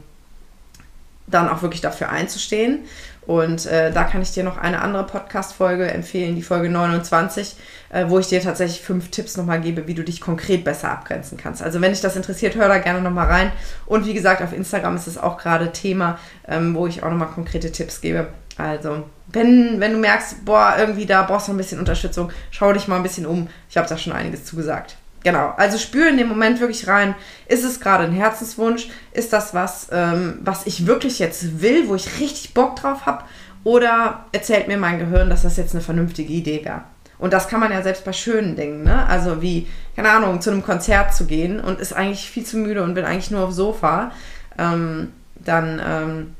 dann 1.27 1.49
auch 1.49 1.61
wirklich 1.61 1.81
dafür 1.81 2.09
einzustehen. 2.09 2.81
Und 3.27 3.67
äh, 3.67 3.91
da 3.91 4.03
kann 4.03 4.21
ich 4.21 4.31
dir 4.31 4.43
noch 4.43 4.57
eine 4.57 4.81
andere 4.81 5.05
Podcast-Folge 5.05 5.89
empfehlen, 5.91 6.35
die 6.35 6.41
Folge 6.41 6.69
29, 6.69 7.55
äh, 7.89 8.05
wo 8.07 8.17
ich 8.17 8.27
dir 8.27 8.41
tatsächlich 8.41 8.81
fünf 8.81 9.11
Tipps 9.11 9.37
nochmal 9.37 9.61
gebe, 9.61 9.87
wie 9.87 9.93
du 9.93 10.03
dich 10.03 10.21
konkret 10.21 10.63
besser 10.63 10.91
abgrenzen 10.91 11.37
kannst. 11.37 11.61
Also 11.61 11.81
wenn 11.81 11.91
dich 11.91 12.01
das 12.01 12.15
interessiert, 12.15 12.55
hör 12.55 12.67
da 12.67 12.79
gerne 12.79 13.01
nochmal 13.01 13.27
rein. 13.27 13.51
Und 13.85 14.05
wie 14.07 14.13
gesagt, 14.13 14.41
auf 14.41 14.53
Instagram 14.53 14.95
ist 14.95 15.07
es 15.07 15.19
auch 15.19 15.37
gerade 15.37 15.71
Thema, 15.71 16.17
ähm, 16.47 16.73
wo 16.73 16.87
ich 16.87 17.03
auch 17.03 17.11
nochmal 17.11 17.29
konkrete 17.29 17.71
Tipps 17.71 18.01
gebe. 18.01 18.27
Also, 18.57 19.03
wenn, 19.27 19.79
wenn 19.79 19.93
du 19.93 19.97
merkst, 19.99 20.43
boah, 20.43 20.75
irgendwie 20.77 21.05
da 21.05 21.23
brauchst 21.23 21.47
du 21.47 21.53
ein 21.53 21.57
bisschen 21.57 21.79
Unterstützung, 21.79 22.31
schau 22.49 22.73
dich 22.73 22.87
mal 22.87 22.97
ein 22.97 23.03
bisschen 23.03 23.25
um. 23.25 23.47
Ich 23.69 23.77
habe 23.77 23.87
da 23.87 23.97
schon 23.97 24.13
einiges 24.13 24.45
zugesagt. 24.45 24.97
Genau, 25.23 25.53
also 25.57 25.77
spür 25.77 26.09
in 26.09 26.17
dem 26.17 26.27
Moment 26.27 26.59
wirklich 26.59 26.87
rein, 26.87 27.13
ist 27.47 27.63
es 27.63 27.79
gerade 27.79 28.05
ein 28.05 28.11
Herzenswunsch? 28.11 28.87
Ist 29.11 29.31
das 29.33 29.53
was, 29.53 29.87
ähm, 29.91 30.39
was 30.41 30.65
ich 30.65 30.87
wirklich 30.87 31.19
jetzt 31.19 31.61
will, 31.61 31.87
wo 31.87 31.95
ich 31.95 32.19
richtig 32.19 32.53
Bock 32.53 32.75
drauf 32.75 33.05
habe? 33.05 33.23
Oder 33.63 34.25
erzählt 34.31 34.67
mir 34.67 34.77
mein 34.77 34.97
Gehirn, 34.97 35.29
dass 35.29 35.43
das 35.43 35.57
jetzt 35.57 35.73
eine 35.73 35.83
vernünftige 35.83 36.33
Idee 36.33 36.65
wäre? 36.65 36.81
Und 37.19 37.33
das 37.33 37.47
kann 37.47 37.59
man 37.59 37.71
ja 37.71 37.83
selbst 37.83 38.03
bei 38.03 38.13
schönen 38.13 38.55
Dingen, 38.55 38.83
ne? 38.83 39.05
Also 39.05 39.43
wie, 39.43 39.67
keine 39.95 40.09
Ahnung, 40.09 40.41
zu 40.41 40.49
einem 40.49 40.63
Konzert 40.63 41.13
zu 41.13 41.25
gehen 41.27 41.59
und 41.59 41.79
ist 41.79 41.93
eigentlich 41.93 42.27
viel 42.27 42.43
zu 42.43 42.57
müde 42.57 42.81
und 42.81 42.95
bin 42.95 43.05
eigentlich 43.05 43.29
nur 43.29 43.43
aufs 43.43 43.57
Sofa. 43.57 44.11
Ähm, 44.57 45.13
dann, 45.35 45.79
ähm, 45.85 46.35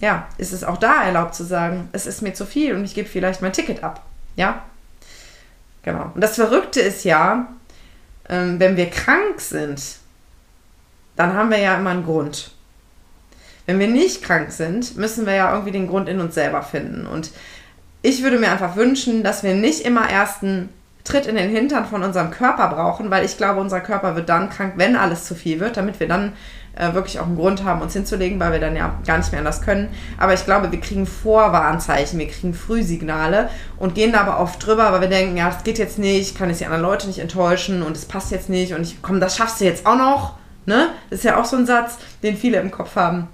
ja, 0.00 0.26
ist 0.36 0.52
es 0.52 0.64
auch 0.64 0.76
da 0.76 1.04
erlaubt 1.04 1.36
zu 1.36 1.44
sagen, 1.44 1.88
es 1.92 2.08
ist 2.08 2.22
mir 2.22 2.34
zu 2.34 2.46
viel 2.46 2.74
und 2.74 2.84
ich 2.84 2.94
gebe 2.94 3.08
vielleicht 3.08 3.42
mein 3.42 3.52
Ticket 3.52 3.84
ab. 3.84 4.02
Ja? 4.34 4.64
Genau. 5.84 6.10
Und 6.12 6.20
das 6.20 6.34
Verrückte 6.34 6.80
ist 6.80 7.04
ja, 7.04 7.46
ähm, 8.28 8.60
wenn 8.60 8.76
wir 8.76 8.90
krank 8.90 9.40
sind, 9.40 9.80
dann 11.16 11.34
haben 11.34 11.50
wir 11.50 11.58
ja 11.58 11.76
immer 11.76 11.90
einen 11.90 12.04
Grund. 12.04 12.52
Wenn 13.66 13.78
wir 13.78 13.88
nicht 13.88 14.22
krank 14.22 14.50
sind, 14.50 14.96
müssen 14.96 15.26
wir 15.26 15.34
ja 15.34 15.52
irgendwie 15.52 15.72
den 15.72 15.88
Grund 15.88 16.08
in 16.08 16.20
uns 16.20 16.34
selber 16.34 16.62
finden. 16.62 17.06
Und 17.06 17.32
ich 18.02 18.22
würde 18.22 18.38
mir 18.38 18.50
einfach 18.50 18.76
wünschen, 18.76 19.22
dass 19.22 19.42
wir 19.42 19.54
nicht 19.54 19.84
immer 19.84 20.08
erst 20.08 20.42
einen 20.42 20.68
Tritt 21.04 21.26
in 21.26 21.36
den 21.36 21.50
Hintern 21.50 21.86
von 21.86 22.02
unserem 22.02 22.30
Körper 22.30 22.68
brauchen, 22.68 23.10
weil 23.10 23.24
ich 23.24 23.36
glaube, 23.36 23.60
unser 23.60 23.80
Körper 23.80 24.14
wird 24.14 24.28
dann 24.28 24.50
krank, 24.50 24.74
wenn 24.76 24.94
alles 24.94 25.24
zu 25.24 25.34
viel 25.34 25.58
wird, 25.58 25.76
damit 25.76 26.00
wir 26.00 26.08
dann 26.08 26.34
äh, 26.78 26.94
wirklich 26.94 27.18
auch 27.18 27.26
einen 27.26 27.36
Grund 27.36 27.64
haben, 27.64 27.82
uns 27.82 27.92
hinzulegen, 27.92 28.38
weil 28.38 28.52
wir 28.52 28.60
dann 28.60 28.76
ja 28.76 28.94
gar 29.06 29.18
nicht 29.18 29.32
mehr 29.32 29.40
anders 29.40 29.62
können. 29.62 29.88
Aber 30.16 30.32
ich 30.32 30.44
glaube, 30.44 30.70
wir 30.70 30.80
kriegen 30.80 31.06
Vorwarnzeichen, 31.06 32.18
wir 32.18 32.28
kriegen 32.28 32.54
Frühsignale 32.54 33.50
und 33.78 33.94
gehen 33.94 34.12
da 34.12 34.20
aber 34.20 34.40
oft 34.40 34.64
drüber, 34.64 34.92
weil 34.92 35.00
wir 35.00 35.08
denken, 35.08 35.36
ja, 35.36 35.50
das 35.50 35.64
geht 35.64 35.78
jetzt 35.78 35.98
nicht, 35.98 36.38
kann 36.38 36.48
jetzt 36.48 36.60
die 36.60 36.66
anderen 36.66 36.82
Leute 36.82 37.08
nicht 37.08 37.18
enttäuschen 37.18 37.82
und 37.82 37.96
es 37.96 38.04
passt 38.04 38.30
jetzt 38.30 38.48
nicht 38.48 38.74
und 38.74 38.82
ich, 38.82 39.02
komm, 39.02 39.20
das 39.20 39.36
schaffst 39.36 39.60
du 39.60 39.64
jetzt 39.64 39.86
auch 39.86 39.96
noch. 39.96 40.34
Ne? 40.66 40.88
Das 41.10 41.20
ist 41.20 41.24
ja 41.24 41.40
auch 41.40 41.44
so 41.44 41.56
ein 41.56 41.66
Satz, 41.66 41.98
den 42.22 42.36
viele 42.36 42.60
im 42.60 42.70
Kopf 42.70 42.94
haben. 42.94 43.28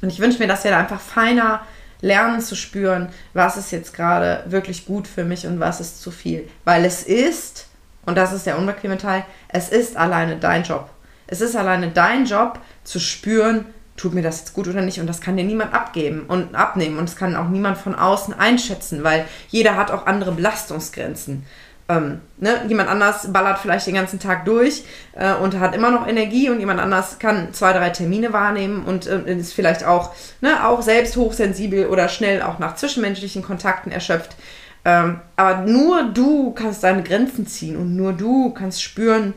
Und 0.00 0.10
ich 0.10 0.20
wünsche 0.20 0.38
mir, 0.38 0.46
dass 0.46 0.62
wir 0.64 0.70
da 0.70 0.78
einfach 0.78 1.00
feiner 1.00 1.62
lernen 2.00 2.40
zu 2.40 2.54
spüren, 2.54 3.08
was 3.34 3.56
ist 3.56 3.72
jetzt 3.72 3.92
gerade 3.92 4.44
wirklich 4.46 4.86
gut 4.86 5.08
für 5.08 5.24
mich 5.24 5.46
und 5.46 5.58
was 5.58 5.80
ist 5.80 6.00
zu 6.00 6.12
viel. 6.12 6.48
Weil 6.64 6.84
es 6.84 7.02
ist, 7.02 7.66
und 8.06 8.16
das 8.16 8.32
ist 8.32 8.46
der 8.46 8.56
unbequeme 8.56 8.98
Teil, 8.98 9.24
es 9.48 9.68
ist 9.68 9.96
alleine 9.96 10.36
dein 10.36 10.62
Job. 10.62 10.90
Es 11.28 11.40
ist 11.40 11.54
alleine 11.54 11.90
dein 11.90 12.24
Job 12.24 12.58
zu 12.82 12.98
spüren, 12.98 13.66
tut 13.96 14.14
mir 14.14 14.22
das 14.22 14.40
jetzt 14.40 14.54
gut 14.54 14.66
oder 14.66 14.80
nicht. 14.80 15.00
Und 15.00 15.06
das 15.06 15.20
kann 15.20 15.36
dir 15.36 15.44
niemand 15.44 15.74
abgeben 15.74 16.24
und 16.26 16.54
abnehmen. 16.54 16.98
Und 16.98 17.04
es 17.04 17.16
kann 17.16 17.36
auch 17.36 17.48
niemand 17.48 17.78
von 17.78 17.94
außen 17.94 18.34
einschätzen, 18.34 19.04
weil 19.04 19.26
jeder 19.48 19.76
hat 19.76 19.90
auch 19.90 20.06
andere 20.06 20.32
Belastungsgrenzen. 20.32 21.44
Ähm, 21.90 22.20
ne? 22.38 22.62
Jemand 22.68 22.88
anders 22.88 23.32
ballert 23.32 23.58
vielleicht 23.58 23.86
den 23.86 23.94
ganzen 23.94 24.20
Tag 24.20 24.44
durch 24.44 24.84
äh, 25.12 25.34
und 25.34 25.58
hat 25.58 25.74
immer 25.74 25.90
noch 25.90 26.06
Energie 26.06 26.50
und 26.50 26.60
jemand 26.60 26.80
anders 26.80 27.18
kann 27.18 27.54
zwei, 27.54 27.72
drei 27.72 27.90
Termine 27.90 28.32
wahrnehmen 28.32 28.84
und 28.84 29.06
äh, 29.06 29.34
ist 29.34 29.54
vielleicht 29.54 29.84
auch, 29.84 30.14
ne, 30.42 30.66
auch 30.66 30.82
selbst 30.82 31.16
hochsensibel 31.16 31.86
oder 31.86 32.08
schnell 32.08 32.42
auch 32.42 32.58
nach 32.58 32.76
zwischenmenschlichen 32.76 33.42
Kontakten 33.42 33.90
erschöpft. 33.90 34.36
Ähm, 34.84 35.20
aber 35.36 35.62
nur 35.62 36.10
du 36.12 36.52
kannst 36.52 36.84
deine 36.84 37.02
Grenzen 37.02 37.46
ziehen 37.46 37.76
und 37.76 37.96
nur 37.96 38.12
du 38.12 38.50
kannst 38.50 38.82
spüren, 38.82 39.32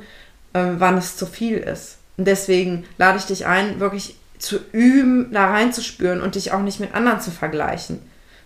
wann 0.53 0.97
es 0.97 1.17
zu 1.17 1.25
viel 1.25 1.57
ist. 1.57 1.97
Und 2.17 2.25
deswegen 2.25 2.85
lade 2.97 3.17
ich 3.17 3.25
dich 3.25 3.45
ein, 3.45 3.79
wirklich 3.79 4.15
zu 4.37 4.59
üben, 4.71 5.31
da 5.31 5.51
reinzuspüren 5.51 6.21
und 6.21 6.35
dich 6.35 6.51
auch 6.51 6.61
nicht 6.61 6.79
mit 6.79 6.93
anderen 6.93 7.21
zu 7.21 7.31
vergleichen. 7.31 7.99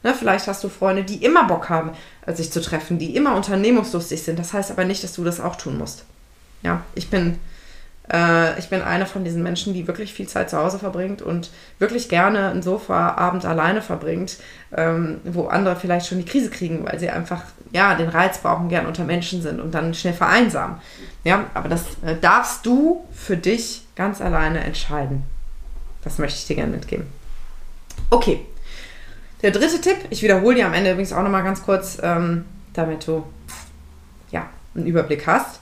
Ne, 0.03 0.13
vielleicht 0.13 0.47
hast 0.47 0.63
du 0.63 0.69
Freunde, 0.69 1.03
die 1.03 1.23
immer 1.25 1.45
Bock 1.45 1.69
haben, 1.69 1.91
äh, 2.25 2.33
sich 2.33 2.51
zu 2.51 2.61
treffen, 2.61 2.99
die 2.99 3.15
immer 3.15 3.35
unternehmungslustig 3.35 4.21
sind. 4.21 4.37
Das 4.37 4.53
heißt 4.53 4.69
aber 4.69 4.85
nicht, 4.85 5.03
dass 5.03 5.13
du 5.13 5.23
das 5.23 5.39
auch 5.39 5.55
tun 5.55 5.77
musst. 5.79 6.05
Ja, 6.61 6.83
ich 6.93 7.09
bin, 7.09 7.39
äh, 8.11 8.57
ich 8.59 8.69
bin 8.69 8.81
eine 8.81 9.05
von 9.05 9.23
diesen 9.23 9.43
Menschen, 9.43 9.73
die 9.73 9.87
wirklich 9.87 10.13
viel 10.13 10.27
Zeit 10.27 10.49
zu 10.49 10.57
Hause 10.57 10.79
verbringt 10.79 11.21
und 11.21 11.49
wirklich 11.79 12.09
gerne 12.09 12.49
einen 12.49 12.61
Sofaabend 12.61 13.45
alleine 13.45 13.81
verbringt, 13.81 14.37
ähm, 14.75 15.21
wo 15.23 15.47
andere 15.47 15.75
vielleicht 15.75 16.07
schon 16.07 16.19
die 16.19 16.25
Krise 16.25 16.49
kriegen, 16.49 16.85
weil 16.85 16.99
sie 16.99 17.09
einfach 17.09 17.43
ja 17.71 17.95
den 17.95 18.09
Reiz 18.09 18.37
brauchen, 18.37 18.69
gern 18.69 18.85
unter 18.85 19.03
Menschen 19.03 19.41
sind 19.41 19.59
und 19.59 19.73
dann 19.73 19.93
schnell 19.93 20.13
vereinsamen. 20.13 20.77
Ja, 21.23 21.45
aber 21.53 21.69
das 21.69 21.83
äh, 22.05 22.15
darfst 22.19 22.65
du 22.65 23.05
für 23.11 23.37
dich 23.37 23.83
ganz 23.95 24.21
alleine 24.21 24.63
entscheiden. 24.63 25.23
Das 26.03 26.19
möchte 26.19 26.37
ich 26.37 26.45
dir 26.45 26.55
gerne 26.55 26.71
mitgeben. 26.71 27.07
Okay. 28.09 28.45
Der 29.41 29.51
dritte 29.51 29.81
Tipp, 29.81 29.97
ich 30.09 30.21
wiederhole 30.21 30.55
dir 30.55 30.67
am 30.67 30.73
Ende 30.73 30.91
übrigens 30.91 31.13
auch 31.13 31.23
nochmal 31.23 31.43
ganz 31.43 31.63
kurz, 31.63 31.97
ähm, 32.01 32.45
damit 32.73 33.07
du 33.07 33.23
ja, 34.31 34.49
einen 34.75 34.87
Überblick 34.87 35.27
hast. 35.27 35.59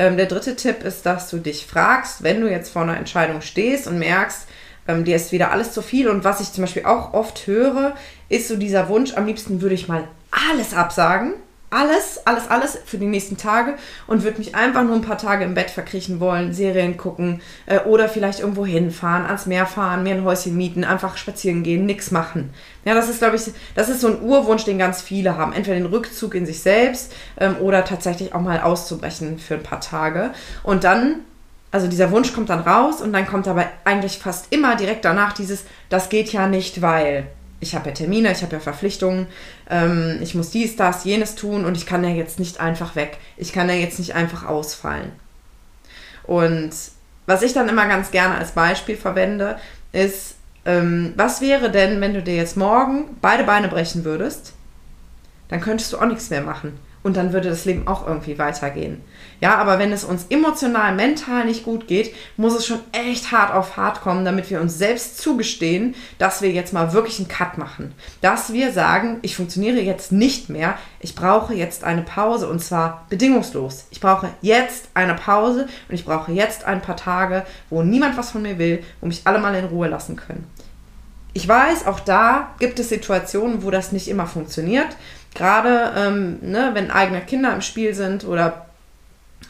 Ähm, 0.00 0.16
der 0.16 0.24
dritte 0.24 0.56
Tipp 0.56 0.82
ist, 0.82 1.04
dass 1.04 1.28
du 1.28 1.36
dich 1.36 1.66
fragst, 1.66 2.22
wenn 2.22 2.40
du 2.40 2.50
jetzt 2.50 2.72
vor 2.72 2.80
einer 2.80 2.96
Entscheidung 2.96 3.42
stehst 3.42 3.86
und 3.86 3.98
merkst, 3.98 4.48
ähm, 4.88 5.04
dir 5.04 5.14
ist 5.14 5.30
wieder 5.30 5.52
alles 5.52 5.72
zu 5.72 5.82
viel. 5.82 6.08
Und 6.08 6.24
was 6.24 6.40
ich 6.40 6.52
zum 6.52 6.62
Beispiel 6.62 6.86
auch 6.86 7.12
oft 7.12 7.46
höre, 7.46 7.94
ist 8.30 8.48
so 8.48 8.56
dieser 8.56 8.88
Wunsch, 8.88 9.12
am 9.12 9.26
liebsten 9.26 9.60
würde 9.60 9.74
ich 9.74 9.88
mal 9.88 10.08
alles 10.30 10.72
absagen 10.72 11.34
alles, 11.70 12.20
alles, 12.26 12.48
alles 12.48 12.78
für 12.84 12.98
die 12.98 13.06
nächsten 13.06 13.36
Tage 13.36 13.76
und 14.08 14.24
würde 14.24 14.38
mich 14.38 14.56
einfach 14.56 14.82
nur 14.82 14.96
ein 14.96 15.02
paar 15.02 15.18
Tage 15.18 15.44
im 15.44 15.54
Bett 15.54 15.70
verkriechen 15.70 16.18
wollen, 16.18 16.52
Serien 16.52 16.96
gucken 16.96 17.40
äh, 17.66 17.78
oder 17.80 18.08
vielleicht 18.08 18.40
irgendwo 18.40 18.66
hinfahren, 18.66 19.24
ans 19.24 19.46
Meer 19.46 19.66
fahren, 19.66 20.02
mir 20.02 20.14
ein 20.14 20.24
Häuschen 20.24 20.56
mieten, 20.56 20.82
einfach 20.82 21.16
spazieren 21.16 21.62
gehen, 21.62 21.86
nichts 21.86 22.10
machen. 22.10 22.50
Ja, 22.84 22.94
das 22.94 23.08
ist, 23.08 23.20
glaube 23.20 23.36
ich, 23.36 23.42
das 23.76 23.88
ist 23.88 24.00
so 24.00 24.08
ein 24.08 24.20
Urwunsch, 24.20 24.64
den 24.64 24.78
ganz 24.78 25.00
viele 25.00 25.36
haben. 25.36 25.52
Entweder 25.52 25.76
den 25.76 25.86
Rückzug 25.86 26.34
in 26.34 26.44
sich 26.44 26.60
selbst 26.60 27.12
ähm, 27.38 27.56
oder 27.60 27.84
tatsächlich 27.84 28.34
auch 28.34 28.40
mal 28.40 28.60
auszubrechen 28.60 29.38
für 29.38 29.54
ein 29.54 29.62
paar 29.62 29.80
Tage. 29.80 30.30
Und 30.64 30.84
dann 30.84 31.20
also 31.72 31.86
dieser 31.86 32.10
Wunsch 32.10 32.32
kommt 32.32 32.50
dann 32.50 32.60
raus 32.60 33.00
und 33.00 33.12
dann 33.12 33.26
kommt 33.26 33.46
aber 33.46 33.64
eigentlich 33.84 34.18
fast 34.18 34.52
immer 34.52 34.74
direkt 34.74 35.04
danach 35.04 35.32
dieses, 35.32 35.64
das 35.88 36.08
geht 36.08 36.32
ja 36.32 36.48
nicht, 36.48 36.82
weil 36.82 37.28
ich 37.60 37.74
habe 37.74 37.90
ja 37.90 37.94
Termine, 37.94 38.32
ich 38.32 38.42
habe 38.42 38.54
ja 38.54 38.60
Verpflichtungen, 38.60 39.26
ähm, 39.68 40.18
ich 40.20 40.34
muss 40.34 40.50
dies, 40.50 40.76
das, 40.76 41.04
jenes 41.04 41.34
tun 41.34 41.64
und 41.64 41.76
ich 41.76 41.86
kann 41.86 42.02
ja 42.02 42.10
jetzt 42.10 42.38
nicht 42.38 42.58
einfach 42.60 42.96
weg. 42.96 43.18
Ich 43.36 43.52
kann 43.52 43.68
ja 43.68 43.74
jetzt 43.74 43.98
nicht 43.98 44.14
einfach 44.14 44.46
ausfallen. 44.46 45.12
Und 46.24 46.72
was 47.26 47.42
ich 47.42 47.52
dann 47.52 47.68
immer 47.68 47.86
ganz 47.86 48.10
gerne 48.10 48.36
als 48.36 48.52
Beispiel 48.52 48.96
verwende, 48.96 49.58
ist, 49.92 50.36
ähm, 50.64 51.12
was 51.16 51.40
wäre 51.40 51.70
denn, 51.70 52.00
wenn 52.00 52.14
du 52.14 52.22
dir 52.22 52.36
jetzt 52.36 52.56
morgen 52.56 53.16
beide 53.20 53.44
Beine 53.44 53.68
brechen 53.68 54.04
würdest? 54.04 54.54
Dann 55.50 55.60
könntest 55.60 55.92
du 55.92 55.98
auch 55.98 56.06
nichts 56.06 56.30
mehr 56.30 56.42
machen 56.42 56.78
und 57.02 57.16
dann 57.16 57.32
würde 57.32 57.48
das 57.48 57.64
Leben 57.64 57.86
auch 57.88 58.06
irgendwie 58.06 58.38
weitergehen. 58.38 59.02
Ja, 59.40 59.56
aber 59.56 59.78
wenn 59.78 59.90
es 59.90 60.04
uns 60.04 60.26
emotional, 60.28 60.94
mental 60.94 61.46
nicht 61.46 61.64
gut 61.64 61.86
geht, 61.86 62.14
muss 62.36 62.54
es 62.54 62.66
schon 62.66 62.80
echt 62.92 63.32
hart 63.32 63.54
auf 63.54 63.78
hart 63.78 64.02
kommen, 64.02 64.24
damit 64.24 64.50
wir 64.50 64.60
uns 64.60 64.76
selbst 64.76 65.18
zugestehen, 65.18 65.94
dass 66.18 66.42
wir 66.42 66.50
jetzt 66.50 66.74
mal 66.74 66.92
wirklich 66.92 67.18
einen 67.18 67.28
Cut 67.28 67.56
machen. 67.56 67.94
Dass 68.20 68.52
wir 68.52 68.72
sagen, 68.72 69.18
ich 69.22 69.34
funktioniere 69.34 69.80
jetzt 69.80 70.12
nicht 70.12 70.50
mehr, 70.50 70.76
ich 71.00 71.14
brauche 71.14 71.54
jetzt 71.54 71.84
eine 71.84 72.02
Pause 72.02 72.48
und 72.48 72.62
zwar 72.62 73.06
bedingungslos. 73.08 73.86
Ich 73.90 74.00
brauche 74.00 74.28
jetzt 74.42 74.88
eine 74.92 75.14
Pause 75.14 75.68
und 75.88 75.94
ich 75.94 76.04
brauche 76.04 76.32
jetzt 76.32 76.64
ein 76.64 76.82
paar 76.82 76.96
Tage, 76.96 77.46
wo 77.70 77.82
niemand 77.82 78.18
was 78.18 78.30
von 78.30 78.42
mir 78.42 78.58
will, 78.58 78.84
wo 79.00 79.06
mich 79.06 79.22
alle 79.24 79.38
mal 79.38 79.54
in 79.54 79.64
Ruhe 79.64 79.88
lassen 79.88 80.16
können. 80.16 80.46
Ich 81.32 81.46
weiß, 81.46 81.86
auch 81.86 82.00
da 82.00 82.54
gibt 82.58 82.80
es 82.80 82.88
Situationen, 82.88 83.62
wo 83.62 83.70
das 83.70 83.92
nicht 83.92 84.08
immer 84.08 84.26
funktioniert. 84.26 84.88
Gerade 85.34 85.92
ähm, 85.96 86.38
ne, 86.42 86.70
wenn 86.74 86.90
eigene 86.90 87.20
Kinder 87.20 87.52
im 87.54 87.60
Spiel 87.60 87.94
sind 87.94 88.24
oder 88.24 88.66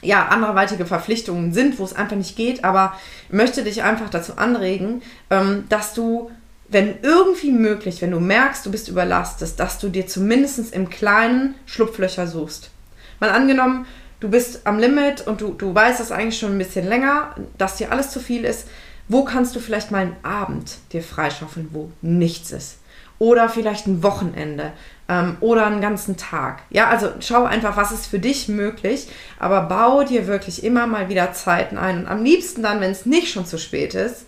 ja, 0.03 0.29
anderweitige 0.29 0.87
Verpflichtungen 0.87 1.53
sind, 1.53 1.79
wo 1.79 1.85
es 1.85 1.95
einfach 1.95 2.17
nicht 2.17 2.37
geht, 2.37 2.65
aber 2.65 2.95
möchte 3.31 3.65
dich 3.65 3.83
einfach 3.83 4.09
dazu 4.11 4.37
anregen, 4.37 5.03
ähm, 5.31 5.65
dass 5.69 5.95
du, 5.95 6.31
wenn 6.69 6.95
irgendwie 7.03 7.51
möglich, 7.51 8.01
wenn 8.01 8.11
du 8.11 8.21
merkst, 8.21 8.65
du 8.65 8.71
bist 8.71 8.89
überlastet, 8.89 9.59
dass 9.59 9.79
du 9.79 9.89
dir 9.89 10.07
zumindest 10.07 10.73
im 10.73 10.89
Kleinen 10.89 11.55
Schlupflöcher 11.67 12.27
suchst. 12.27 12.71
Mal 13.19 13.31
angenommen, 13.31 13.87
du 14.21 14.31
bist 14.31 14.67
am 14.67 14.79
Limit 14.79 15.27
und 15.27 15.41
du, 15.41 15.53
du 15.53 15.75
weißt 15.75 16.01
das 16.01 16.13
eigentlich 16.13 16.39
schon 16.39 16.53
ein 16.53 16.59
bisschen 16.59 16.87
länger, 16.87 17.35
dass 17.59 17.77
dir 17.77 17.93
alles 17.93 18.11
zu 18.11 18.21
viel 18.21 18.45
ist. 18.45 18.69
Wo 19.09 19.25
kannst 19.25 19.57
du 19.57 19.61
vielleicht 19.61 19.91
mal 19.91 20.03
einen 20.03 20.17
Abend 20.23 20.77
dir 20.93 21.03
freischaufeln, 21.03 21.71
wo 21.73 21.91
nichts 22.01 22.53
ist? 22.53 22.79
Oder 23.19 23.49
vielleicht 23.49 23.87
ein 23.87 24.03
Wochenende, 24.03 24.73
ähm, 25.11 25.37
oder 25.41 25.67
einen 25.67 25.81
ganzen 25.81 26.17
Tag. 26.17 26.63
Ja, 26.71 26.89
also 26.89 27.11
schau 27.19 27.45
einfach, 27.45 27.77
was 27.77 27.91
ist 27.91 28.07
für 28.07 28.21
dich 28.21 28.49
möglich, 28.49 29.09
aber 29.41 29.63
bau 29.63 30.05
dir 30.05 30.29
wirklich 30.29 30.63
immer 30.63 30.87
mal 30.87 31.09
wieder 31.09 31.33
Zeiten 31.33 31.77
ein 31.77 31.99
und 31.99 32.07
am 32.07 32.23
liebsten 32.23 32.63
dann, 32.63 32.81
wenn 32.81 32.93
es 32.93 33.07
nicht 33.07 33.33
schon 33.33 33.45
zu 33.45 33.59
spät 33.59 33.95
ist, 33.95 34.27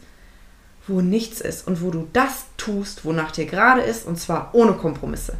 wo 0.88 1.01
nichts 1.01 1.40
ist 1.40 1.68
und 1.68 1.83
wo 1.83 1.90
du 1.90 2.09
das 2.12 2.47
tust, 2.57 3.05
wonach 3.05 3.31
dir 3.31 3.47
gerade 3.47 3.81
ist 3.81 4.05
und 4.05 4.18
zwar 4.18 4.51
ohne 4.55 4.73
Kompromisse. 4.73 5.35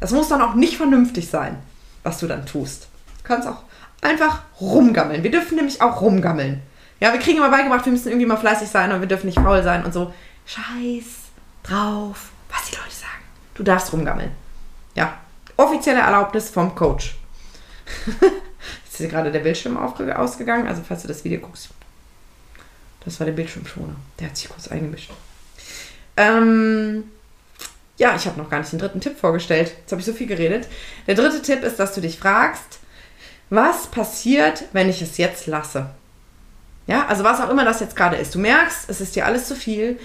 Das 0.00 0.12
muss 0.12 0.28
dann 0.28 0.40
auch 0.40 0.54
nicht 0.54 0.78
vernünftig 0.78 1.28
sein, 1.28 1.58
was 2.02 2.18
du 2.18 2.26
dann 2.26 2.46
tust. 2.46 2.88
Du 3.22 3.28
kannst 3.28 3.46
auch 3.46 3.64
einfach 4.00 4.42
rumgammeln. 4.62 5.22
Wir 5.22 5.30
dürfen 5.30 5.56
nämlich 5.56 5.82
auch 5.82 6.00
rumgammeln. 6.00 6.62
Ja, 7.00 7.12
wir 7.12 7.20
kriegen 7.20 7.36
immer 7.36 7.50
beigebracht, 7.50 7.84
wir 7.84 7.92
müssen 7.92 8.08
irgendwie 8.08 8.26
mal 8.26 8.38
fleißig 8.38 8.68
sein 8.68 8.90
und 8.92 9.00
wir 9.00 9.08
dürfen 9.08 9.26
nicht 9.26 9.38
faul 9.38 9.62
sein 9.62 9.84
und 9.84 9.92
so. 9.92 10.14
Scheiß 10.46 11.04
drauf, 11.62 12.30
was 12.48 12.70
die 12.70 12.76
Leute 12.76 12.94
sagen. 12.94 13.24
Du 13.54 13.62
darfst 13.62 13.92
rumgammeln. 13.92 14.45
Ja, 14.96 15.18
offizielle 15.56 16.00
Erlaubnis 16.00 16.50
vom 16.50 16.74
Coach. 16.74 17.16
Jetzt 18.84 19.00
ist 19.00 19.10
gerade 19.10 19.30
der 19.30 19.40
Bildschirm 19.40 19.76
ausgegangen, 19.76 20.66
also 20.66 20.82
falls 20.86 21.02
du 21.02 21.08
das 21.08 21.22
Video 21.22 21.38
guckst. 21.40 21.68
Das 23.04 23.20
war 23.20 23.26
der 23.26 23.34
Bildschirmschoner. 23.34 23.94
Der 24.18 24.28
hat 24.28 24.36
sich 24.36 24.48
kurz 24.48 24.68
eingemischt. 24.68 25.12
Ähm, 26.16 27.04
ja, 27.98 28.16
ich 28.16 28.26
habe 28.26 28.40
noch 28.40 28.50
gar 28.50 28.58
nicht 28.58 28.72
den 28.72 28.78
dritten 28.78 29.00
Tipp 29.00 29.18
vorgestellt. 29.18 29.74
Jetzt 29.78 29.92
habe 29.92 30.00
ich 30.00 30.06
so 30.06 30.12
viel 30.12 30.26
geredet. 30.26 30.66
Der 31.06 31.14
dritte 31.14 31.42
Tipp 31.42 31.62
ist, 31.62 31.78
dass 31.78 31.94
du 31.94 32.00
dich 32.00 32.18
fragst, 32.18 32.80
was 33.48 33.86
passiert, 33.86 34.64
wenn 34.72 34.88
ich 34.88 35.02
es 35.02 35.18
jetzt 35.18 35.46
lasse? 35.46 35.90
Ja, 36.86 37.06
also 37.06 37.22
was 37.22 37.40
auch 37.40 37.50
immer 37.50 37.64
das 37.64 37.80
jetzt 37.80 37.96
gerade 37.96 38.16
ist. 38.16 38.34
Du 38.34 38.38
merkst, 38.38 38.88
es 38.88 39.00
ist 39.00 39.14
dir 39.14 39.26
alles 39.26 39.46
zu 39.46 39.54
viel. 39.54 39.98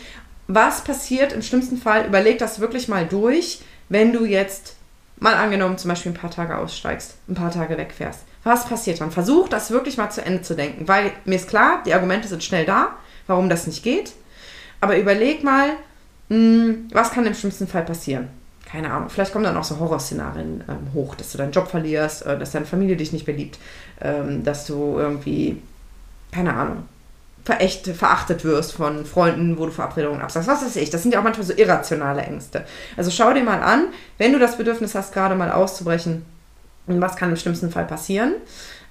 Was 0.48 0.84
passiert 0.84 1.34
im 1.34 1.42
schlimmsten 1.42 1.78
Fall? 1.78 2.06
Überleg 2.06 2.38
das 2.38 2.60
wirklich 2.60 2.88
mal 2.88 3.08
durch, 3.08 3.62
wenn 3.90 4.14
du 4.14 4.26
jetzt 4.26 4.76
mal 5.22 5.36
angenommen 5.36 5.78
zum 5.78 5.90
Beispiel 5.90 6.12
ein 6.12 6.16
paar 6.16 6.32
Tage 6.32 6.58
aussteigst, 6.58 7.16
ein 7.30 7.36
paar 7.36 7.52
Tage 7.52 7.78
wegfährst. 7.78 8.22
Was 8.44 8.66
passiert 8.66 9.00
dann? 9.00 9.12
Versuch 9.12 9.48
das 9.48 9.70
wirklich 9.70 9.96
mal 9.98 10.10
zu 10.10 10.26
Ende 10.26 10.42
zu 10.42 10.56
denken, 10.56 10.88
weil 10.88 11.12
mir 11.26 11.36
ist 11.36 11.48
klar, 11.48 11.84
die 11.86 11.94
Argumente 11.94 12.28
sind 12.28 12.44
schnell 12.44 12.66
da, 12.66 12.96
warum 13.28 13.48
das 13.48 13.68
nicht 13.68 13.84
geht. 13.84 14.14
Aber 14.82 14.98
überleg 14.98 15.44
mal, 15.44 15.74
hm, 16.30 16.88
was 16.92 17.12
kann 17.12 17.28
im 17.28 17.36
schlimmsten 17.36 17.68
Fall 17.68 17.84
passieren? 17.84 18.30
Keine 18.66 18.92
Ahnung, 18.92 19.10
vielleicht 19.10 19.32
kommen 19.32 19.44
dann 19.44 19.58
auch 19.58 19.64
so 19.64 19.80
Horrorszenarien 19.80 20.64
ähm, 20.68 20.94
hoch, 20.96 21.14
dass 21.14 21.32
du 21.32 21.38
deinen 21.38 21.52
Job 21.52 21.68
verlierst, 21.68 22.26
äh, 22.26 22.40
dass 22.40 22.52
deine 22.52 22.66
Familie 22.66 22.96
dich 22.96 23.14
nicht 23.14 23.26
beliebt, 23.26 23.60
ähm, 24.02 24.44
dass 24.44 24.66
du 24.66 24.98
irgendwie, 24.98 25.62
keine 26.32 26.56
Ahnung, 26.56 26.86
verächt, 27.44 27.88
verachtet 27.88 28.44
wirst 28.44 28.74
von 28.74 29.06
Freunden, 29.06 29.58
wo 29.58 29.66
du 29.66 29.72
Verabredungen 29.72 30.22
absagst. 30.22 30.48
Was 30.48 30.64
weiß 30.64 30.76
ich. 30.78 30.90
Das 30.90 31.02
sind 31.02 31.14
ja 31.14 31.20
auch 31.20 31.24
manchmal 31.24 31.46
so 31.46 31.54
irrationale 31.54 32.22
Ängste. 32.22 32.66
Also 32.98 33.12
schau 33.12 33.34
dir 33.34 33.44
mal 33.44 33.62
an, 33.62 33.88
wenn 34.18 34.34
du 34.34 34.40
das 34.40 34.58
Bedürfnis 34.58 34.96
hast, 34.96 35.14
gerade 35.14 35.36
mal 35.36 35.52
auszubrechen, 35.52 36.26
was 36.88 37.16
kann 37.16 37.30
im 37.30 37.38
schlimmsten 37.38 37.72
Fall 37.72 37.86
passieren. 37.86 38.34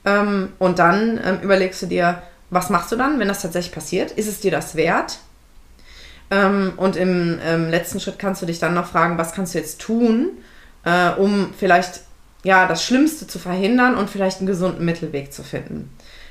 Ähm, 0.04 0.52
und 0.58 0.78
dann 0.78 1.20
ähm, 1.24 1.38
überlegst 1.42 1.82
du 1.82 1.86
dir, 1.86 2.22
was 2.50 2.70
machst 2.70 2.90
du 2.90 2.96
dann, 2.96 3.20
wenn 3.20 3.28
das 3.28 3.42
tatsächlich 3.42 3.74
passiert? 3.74 4.12
Ist 4.12 4.28
es 4.28 4.40
dir 4.40 4.50
das 4.50 4.74
wert? 4.74 5.18
Ähm, 6.30 6.72
und 6.76 6.96
im 6.96 7.38
letzten 7.70 8.00
Schritt 8.00 8.18
kannst 8.18 8.42
du 8.42 8.46
dich 8.46 8.58
dann 8.58 8.74
noch 8.74 8.86
fragen, 8.86 9.18
was 9.18 9.32
kannst 9.32 9.54
du 9.54 9.58
jetzt 9.58 9.80
tun, 9.80 10.30
äh, 10.84 11.10
um 11.10 11.52
vielleicht 11.56 12.00
ja 12.42 12.66
das 12.66 12.84
Schlimmste 12.84 13.26
zu 13.26 13.38
verhindern 13.38 13.96
und 13.96 14.08
vielleicht 14.08 14.38
einen 14.38 14.46
gesunden 14.46 14.84
Mittelweg 14.84 15.32
zu 15.32 15.42
finden. 15.42 15.90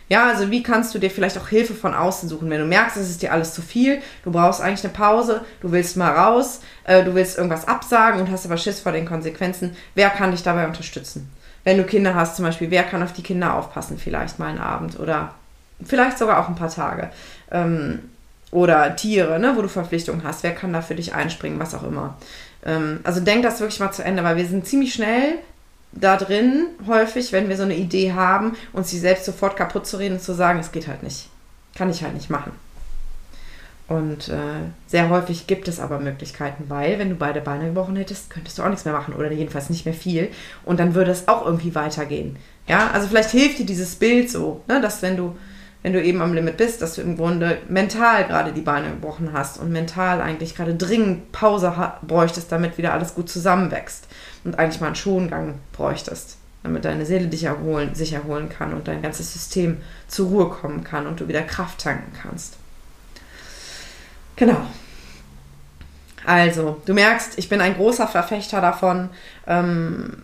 Ja, 0.09 0.27
also 0.27 0.49
wie 0.49 0.63
kannst 0.63 0.93
du 0.93 0.99
dir 0.99 1.11
vielleicht 1.11 1.37
auch 1.37 1.47
Hilfe 1.47 1.75
von 1.75 1.93
außen 1.93 2.27
suchen, 2.27 2.49
wenn 2.49 2.59
du 2.59 2.65
merkst, 2.65 2.97
es 2.97 3.09
ist 3.09 3.21
dir 3.21 3.31
alles 3.31 3.53
zu 3.53 3.61
viel, 3.61 4.01
du 4.23 4.31
brauchst 4.31 4.59
eigentlich 4.59 4.83
eine 4.83 4.91
Pause, 4.91 5.41
du 5.61 5.71
willst 5.71 5.97
mal 5.97 6.11
raus, 6.11 6.61
äh, 6.83 7.03
du 7.03 7.13
willst 7.13 7.37
irgendwas 7.37 7.67
absagen 7.67 8.19
und 8.19 8.31
hast 8.31 8.45
aber 8.45 8.57
Schiss 8.57 8.79
vor 8.79 8.91
den 8.91 9.05
Konsequenzen. 9.05 9.77
Wer 9.93 10.09
kann 10.09 10.31
dich 10.31 10.41
dabei 10.41 10.65
unterstützen? 10.65 11.31
Wenn 11.63 11.77
du 11.77 11.83
Kinder 11.83 12.15
hast 12.15 12.35
zum 12.35 12.45
Beispiel, 12.45 12.71
wer 12.71 12.83
kann 12.83 13.03
auf 13.03 13.13
die 13.13 13.21
Kinder 13.21 13.53
aufpassen 13.53 13.99
vielleicht 13.99 14.39
mal 14.39 14.47
einen 14.47 14.57
Abend 14.57 14.99
oder 14.99 15.35
vielleicht 15.83 16.17
sogar 16.17 16.39
auch 16.39 16.49
ein 16.49 16.55
paar 16.55 16.73
Tage? 16.73 17.11
Ähm, 17.51 17.99
oder 18.51 18.95
Tiere, 18.95 19.39
ne, 19.39 19.53
wo 19.55 19.61
du 19.61 19.67
Verpflichtungen 19.67 20.23
hast, 20.23 20.41
wer 20.41 20.55
kann 20.55 20.73
da 20.73 20.81
für 20.81 20.95
dich 20.95 21.13
einspringen, 21.13 21.59
was 21.59 21.75
auch 21.75 21.83
immer. 21.83 22.17
Ähm, 22.65 23.01
also 23.03 23.19
denk 23.19 23.43
das 23.43 23.59
wirklich 23.59 23.79
mal 23.79 23.91
zu 23.91 24.03
Ende, 24.03 24.23
weil 24.23 24.37
wir 24.37 24.45
sind 24.47 24.65
ziemlich 24.65 24.93
schnell 24.93 25.35
da 25.91 26.17
drin 26.17 26.67
häufig, 26.87 27.31
wenn 27.31 27.49
wir 27.49 27.57
so 27.57 27.63
eine 27.63 27.75
Idee 27.75 28.13
haben, 28.13 28.55
uns 28.73 28.89
die 28.89 28.99
selbst 28.99 29.25
sofort 29.25 29.55
kaputt 29.55 29.87
zu 29.87 29.97
reden 29.97 30.15
und 30.15 30.21
zu 30.21 30.33
sagen, 30.33 30.59
es 30.59 30.71
geht 30.71 30.87
halt 30.87 31.03
nicht. 31.03 31.29
Kann 31.75 31.89
ich 31.89 32.03
halt 32.03 32.13
nicht 32.13 32.29
machen. 32.29 32.51
Und 33.89 34.29
äh, 34.29 34.69
sehr 34.85 35.09
häufig 35.09 35.47
gibt 35.47 35.67
es 35.67 35.79
aber 35.79 35.99
Möglichkeiten, 35.99 36.65
weil 36.67 36.99
wenn 36.99 37.09
du 37.09 37.15
beide 37.15 37.41
Beine 37.41 37.65
gebrochen 37.65 37.95
hättest, 37.95 38.29
könntest 38.29 38.57
du 38.57 38.61
auch 38.61 38.69
nichts 38.69 38.85
mehr 38.85 38.93
machen 38.93 39.15
oder 39.15 39.31
jedenfalls 39.31 39.71
nicht 39.71 39.85
mehr 39.85 39.95
viel. 39.95 40.29
Und 40.63 40.79
dann 40.79 40.93
würde 40.93 41.09
es 41.09 41.27
auch 41.27 41.43
irgendwie 41.43 41.73
weitergehen. 41.73 42.37
Ja, 42.67 42.91
also 42.91 43.07
vielleicht 43.07 43.31
hilft 43.31 43.57
dir 43.57 43.65
dieses 43.65 43.95
Bild 43.95 44.29
so, 44.29 44.61
ne, 44.67 44.79
dass 44.79 45.01
wenn 45.01 45.17
du, 45.17 45.35
wenn 45.81 45.93
du 45.93 46.03
eben 46.03 46.21
am 46.21 46.33
Limit 46.33 46.57
bist, 46.57 46.81
dass 46.81 46.95
du 46.95 47.01
im 47.01 47.15
Grunde 47.15 47.57
mental 47.69 48.25
gerade 48.25 48.51
die 48.51 48.61
Beine 48.61 48.89
gebrochen 48.89 49.31
hast 49.31 49.57
und 49.59 49.71
mental 49.71 50.21
eigentlich 50.21 50.55
gerade 50.55 50.75
dringend 50.75 51.31
Pause 51.31 51.73
bräuchtest, 52.01 52.51
damit 52.51 52.77
wieder 52.77 52.93
alles 52.93 53.15
gut 53.15 53.29
zusammenwächst 53.29 54.07
und 54.43 54.59
eigentlich 54.59 54.81
mal 54.81 54.87
einen 54.87 54.95
Schongang 54.95 55.55
bräuchtest, 55.71 56.37
damit 56.63 56.83
deine 56.83 57.05
Seele 57.05 57.27
dich 57.27 57.45
erholen, 57.45 57.95
sich 57.95 58.11
erholen 58.11 58.49
kann 58.49 58.73
und 58.73 58.89
dein 58.89 59.01
ganzes 59.01 59.31
System 59.31 59.77
zur 60.07 60.27
Ruhe 60.27 60.49
kommen 60.49 60.83
kann 60.83 61.07
und 61.07 61.21
du 61.21 61.27
wieder 61.29 61.43
Kraft 61.43 61.79
tanken 61.79 62.11
kannst. 62.21 62.57
Genau. 64.35 64.61
Also, 66.25 66.81
du 66.85 66.93
merkst, 66.93 67.37
ich 67.37 67.47
bin 67.47 67.61
ein 67.61 67.75
großer 67.75 68.07
Verfechter 68.07 68.59
davon, 68.59 69.09
ähm, 69.47 70.17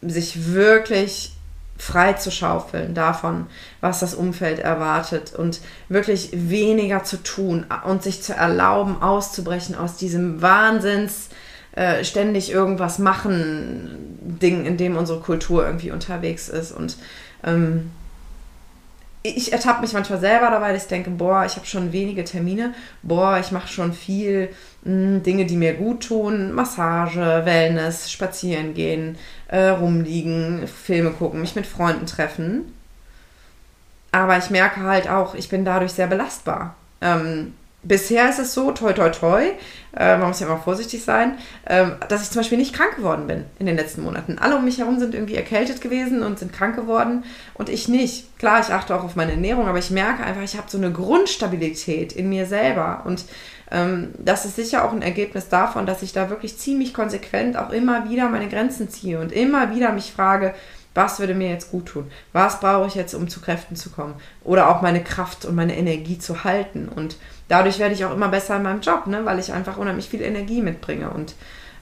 sich 0.00 0.52
wirklich 0.52 1.33
frei 1.76 2.12
zu 2.12 2.30
schaufeln 2.30 2.94
davon, 2.94 3.46
was 3.80 4.00
das 4.00 4.14
Umfeld 4.14 4.58
erwartet 4.58 5.34
und 5.34 5.60
wirklich 5.88 6.30
weniger 6.32 7.04
zu 7.04 7.22
tun 7.22 7.66
und 7.86 8.02
sich 8.02 8.22
zu 8.22 8.32
erlauben, 8.32 9.02
auszubrechen 9.02 9.74
aus 9.74 9.96
diesem 9.96 10.40
Wahnsinns 10.40 11.30
äh, 11.74 12.04
ständig 12.04 12.52
irgendwas 12.52 12.98
machen 12.98 14.18
Ding, 14.20 14.64
in 14.64 14.76
dem 14.76 14.96
unsere 14.96 15.20
Kultur 15.20 15.66
irgendwie 15.66 15.90
unterwegs 15.90 16.48
ist. 16.48 16.70
Und 16.70 16.96
ähm, 17.42 17.90
ich 19.22 19.52
ertappe 19.52 19.80
mich 19.80 19.92
manchmal 19.92 20.20
selber 20.20 20.50
dabei, 20.50 20.72
dass 20.72 20.82
ich 20.82 20.88
denke, 20.88 21.10
boah, 21.10 21.44
ich 21.44 21.56
habe 21.56 21.66
schon 21.66 21.92
wenige 21.92 22.24
Termine, 22.24 22.74
boah, 23.02 23.38
ich 23.38 23.50
mache 23.50 23.68
schon 23.68 23.92
viel 23.92 24.50
Dinge, 24.84 25.46
die 25.46 25.56
mir 25.56 25.74
gut 25.74 26.08
tun, 26.08 26.52
Massage, 26.52 27.42
Wellness, 27.44 28.10
spazieren 28.10 28.74
gehen, 28.74 29.16
äh, 29.48 29.68
rumliegen, 29.68 30.68
Filme 30.68 31.10
gucken, 31.10 31.40
mich 31.40 31.56
mit 31.56 31.66
Freunden 31.66 32.06
treffen. 32.06 32.74
Aber 34.12 34.36
ich 34.36 34.50
merke 34.50 34.82
halt 34.82 35.08
auch, 35.08 35.34
ich 35.34 35.48
bin 35.48 35.64
dadurch 35.64 35.92
sehr 35.92 36.06
belastbar. 36.06 36.74
Ähm, 37.00 37.54
bisher 37.82 38.28
ist 38.28 38.38
es 38.38 38.54
so, 38.54 38.72
toi, 38.72 38.92
toi, 38.92 39.10
toi, 39.10 39.52
äh, 39.96 40.16
man 40.18 40.28
muss 40.28 40.40
ja 40.40 40.46
immer 40.46 40.58
vorsichtig 40.58 41.02
sein, 41.02 41.38
äh, 41.64 41.86
dass 42.08 42.22
ich 42.22 42.30
zum 42.30 42.40
Beispiel 42.40 42.58
nicht 42.58 42.74
krank 42.74 42.96
geworden 42.96 43.26
bin 43.26 43.44
in 43.58 43.66
den 43.66 43.76
letzten 43.76 44.02
Monaten. 44.02 44.38
Alle 44.38 44.56
um 44.56 44.64
mich 44.64 44.78
herum 44.78 44.98
sind 44.98 45.14
irgendwie 45.14 45.36
erkältet 45.36 45.80
gewesen 45.80 46.22
und 46.22 46.38
sind 46.38 46.52
krank 46.52 46.76
geworden 46.76 47.24
und 47.54 47.68
ich 47.68 47.88
nicht. 47.88 48.38
Klar, 48.38 48.60
ich 48.60 48.72
achte 48.72 48.94
auch 48.94 49.04
auf 49.04 49.16
meine 49.16 49.32
Ernährung, 49.32 49.66
aber 49.66 49.78
ich 49.78 49.90
merke 49.90 50.24
einfach, 50.24 50.42
ich 50.42 50.56
habe 50.56 50.70
so 50.70 50.78
eine 50.78 50.92
Grundstabilität 50.92 52.12
in 52.12 52.28
mir 52.28 52.46
selber 52.46 53.02
und 53.04 53.24
das 54.18 54.44
ist 54.44 54.56
sicher 54.56 54.84
auch 54.84 54.92
ein 54.92 55.02
Ergebnis 55.02 55.48
davon, 55.48 55.86
dass 55.86 56.02
ich 56.02 56.12
da 56.12 56.30
wirklich 56.30 56.58
ziemlich 56.58 56.94
konsequent 56.94 57.56
auch 57.56 57.70
immer 57.70 58.08
wieder 58.08 58.28
meine 58.28 58.48
Grenzen 58.48 58.88
ziehe 58.88 59.20
und 59.20 59.32
immer 59.32 59.74
wieder 59.74 59.92
mich 59.92 60.12
frage, 60.12 60.54
was 60.94 61.18
würde 61.18 61.34
mir 61.34 61.50
jetzt 61.50 61.72
gut 61.72 61.86
tun? 61.86 62.10
Was 62.32 62.60
brauche 62.60 62.86
ich 62.86 62.94
jetzt, 62.94 63.14
um 63.14 63.28
zu 63.28 63.40
Kräften 63.40 63.74
zu 63.74 63.90
kommen? 63.90 64.14
Oder 64.44 64.68
auch 64.70 64.80
meine 64.80 65.02
Kraft 65.02 65.44
und 65.44 65.56
meine 65.56 65.76
Energie 65.76 66.18
zu 66.18 66.44
halten. 66.44 66.88
Und 66.88 67.16
dadurch 67.48 67.80
werde 67.80 67.94
ich 67.94 68.04
auch 68.04 68.14
immer 68.14 68.28
besser 68.28 68.56
in 68.56 68.62
meinem 68.62 68.80
Job, 68.80 69.08
ne? 69.08 69.24
weil 69.24 69.40
ich 69.40 69.52
einfach 69.52 69.76
unheimlich 69.76 70.08
viel 70.08 70.22
Energie 70.22 70.62
mitbringe. 70.62 71.10
Und 71.10 71.34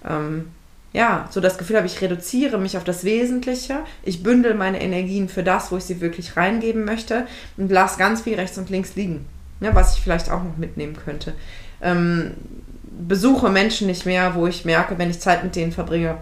ähm, 0.09 0.51
ja, 0.95 1.29
so 1.31 1.41
das 1.41 1.59
Gefühl 1.59 1.77
habe, 1.77 1.87
ich 1.87 2.01
reduziere 2.01 2.59
mich 2.59 2.79
auf 2.79 2.85
das 2.85 3.05
Wesentliche. 3.05 3.81
Ich 4.03 4.23
bündel 4.23 4.55
meine 4.55 4.81
Energien 4.81 5.29
für 5.29 5.43
das, 5.43 5.71
wo 5.71 5.77
ich 5.77 5.85
sie 5.85 6.01
wirklich 6.01 6.39
reingeben 6.39 6.87
möchte 6.87 7.27
und 7.59 7.71
lasse 7.71 7.99
ganz 7.99 8.23
viel 8.23 8.37
rechts 8.37 8.57
und 8.57 8.71
links 8.71 8.95
liegen, 8.95 9.27
ne? 9.61 9.75
was 9.75 9.97
ich 9.97 10.03
vielleicht 10.03 10.31
auch 10.31 10.43
noch 10.43 10.57
mitnehmen 10.57 10.97
könnte. 10.97 11.35
Ähm, 11.83 12.33
besuche 13.07 13.49
Menschen 13.49 13.87
nicht 13.87 14.07
mehr, 14.07 14.35
wo 14.35 14.47
ich 14.47 14.65
merke, 14.65 14.99
wenn 14.99 15.11
ich 15.11 15.21
Zeit 15.21 15.43
mit 15.43 15.57
denen 15.57 15.73
verbringe, 15.73 16.19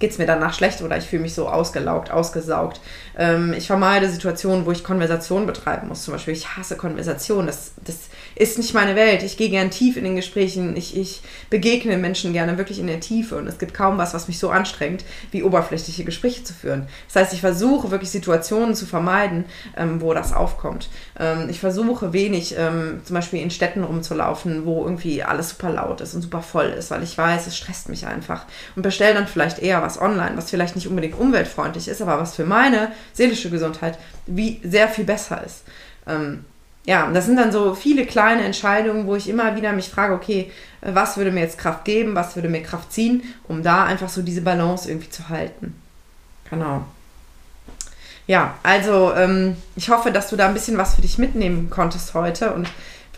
geht 0.00 0.12
es 0.12 0.18
mir 0.18 0.26
danach 0.26 0.54
schlecht 0.54 0.82
oder 0.82 0.96
ich 0.96 1.04
fühle 1.04 1.22
mich 1.22 1.34
so 1.34 1.48
ausgelaugt, 1.48 2.10
ausgesaugt. 2.10 2.80
Ähm, 3.18 3.52
ich 3.52 3.66
vermeide 3.66 4.08
Situationen, 4.08 4.64
wo 4.64 4.72
ich 4.72 4.82
Konversation 4.82 5.46
betreiben 5.46 5.88
muss. 5.88 6.04
Zum 6.04 6.14
Beispiel, 6.14 6.32
ich 6.32 6.56
hasse 6.56 6.76
Konversation. 6.76 7.46
Das, 7.46 7.72
das 7.84 7.96
ist 8.34 8.56
nicht 8.56 8.72
meine 8.72 8.96
Welt. 8.96 9.22
Ich 9.22 9.36
gehe 9.36 9.50
gern 9.50 9.70
tief 9.70 9.98
in 9.98 10.04
den 10.04 10.16
Gesprächen. 10.16 10.74
Ich, 10.74 10.96
ich 10.96 11.20
begegne 11.50 11.98
Menschen 11.98 12.32
gerne 12.32 12.56
wirklich 12.56 12.78
in 12.78 12.86
der 12.86 13.00
Tiefe. 13.00 13.36
Und 13.36 13.46
es 13.46 13.58
gibt 13.58 13.74
kaum 13.74 13.98
was, 13.98 14.14
was 14.14 14.26
mich 14.26 14.38
so 14.38 14.48
anstrengt, 14.48 15.04
wie 15.32 15.42
oberflächliche 15.42 16.04
Gespräche 16.04 16.44
zu 16.44 16.54
führen. 16.54 16.88
Das 17.12 17.22
heißt, 17.22 17.34
ich 17.34 17.42
versuche 17.42 17.90
wirklich 17.90 18.10
Situationen 18.10 18.74
zu 18.74 18.86
vermeiden, 18.86 19.44
ähm, 19.76 20.00
wo 20.00 20.14
das 20.14 20.32
aufkommt. 20.32 20.88
Ähm, 21.18 21.48
ich 21.50 21.60
versuche 21.60 22.14
wenig, 22.14 22.54
ähm, 22.56 23.02
zum 23.04 23.14
Beispiel 23.14 23.42
in 23.42 23.50
Städten 23.50 23.84
rumzulaufen, 23.84 24.64
wo 24.64 24.84
irgendwie 24.84 25.22
alles 25.22 25.50
super 25.50 25.70
laut 25.70 26.00
ist 26.00 26.14
und 26.14 26.22
super 26.22 26.40
voll 26.40 26.68
ist, 26.68 26.90
weil 26.90 27.02
ich 27.02 27.18
weiß, 27.18 27.46
es 27.46 27.58
stresst 27.58 27.90
mich 27.90 28.06
einfach. 28.06 28.46
Und 28.76 28.82
bestelle 28.82 29.12
dann 29.12 29.26
vielleicht 29.26 29.58
eher 29.58 29.82
was 29.82 29.89
online, 29.98 30.36
was 30.36 30.50
vielleicht 30.50 30.76
nicht 30.76 30.88
unbedingt 30.88 31.18
umweltfreundlich 31.18 31.88
ist, 31.88 32.02
aber 32.02 32.18
was 32.18 32.34
für 32.34 32.44
meine 32.44 32.92
seelische 33.12 33.50
Gesundheit 33.50 33.98
wie 34.26 34.60
sehr 34.62 34.88
viel 34.88 35.04
besser 35.04 35.42
ist. 35.44 35.62
Ähm, 36.06 36.44
ja, 36.86 37.10
das 37.12 37.26
sind 37.26 37.36
dann 37.36 37.52
so 37.52 37.74
viele 37.74 38.06
kleine 38.06 38.42
Entscheidungen, 38.42 39.06
wo 39.06 39.14
ich 39.14 39.28
immer 39.28 39.54
wieder 39.56 39.72
mich 39.72 39.90
frage, 39.90 40.14
okay, 40.14 40.50
was 40.80 41.16
würde 41.16 41.30
mir 41.30 41.40
jetzt 41.40 41.58
Kraft 41.58 41.84
geben, 41.84 42.14
was 42.14 42.36
würde 42.36 42.48
mir 42.48 42.62
Kraft 42.62 42.92
ziehen, 42.92 43.22
um 43.48 43.62
da 43.62 43.84
einfach 43.84 44.08
so 44.08 44.22
diese 44.22 44.40
Balance 44.40 44.88
irgendwie 44.88 45.10
zu 45.10 45.28
halten. 45.28 45.74
Genau. 46.48 46.84
Ja, 48.26 48.54
also 48.62 49.12
ähm, 49.14 49.56
ich 49.76 49.90
hoffe, 49.90 50.10
dass 50.12 50.30
du 50.30 50.36
da 50.36 50.46
ein 50.46 50.54
bisschen 50.54 50.78
was 50.78 50.94
für 50.94 51.02
dich 51.02 51.18
mitnehmen 51.18 51.68
konntest 51.68 52.14
heute 52.14 52.54
und 52.54 52.68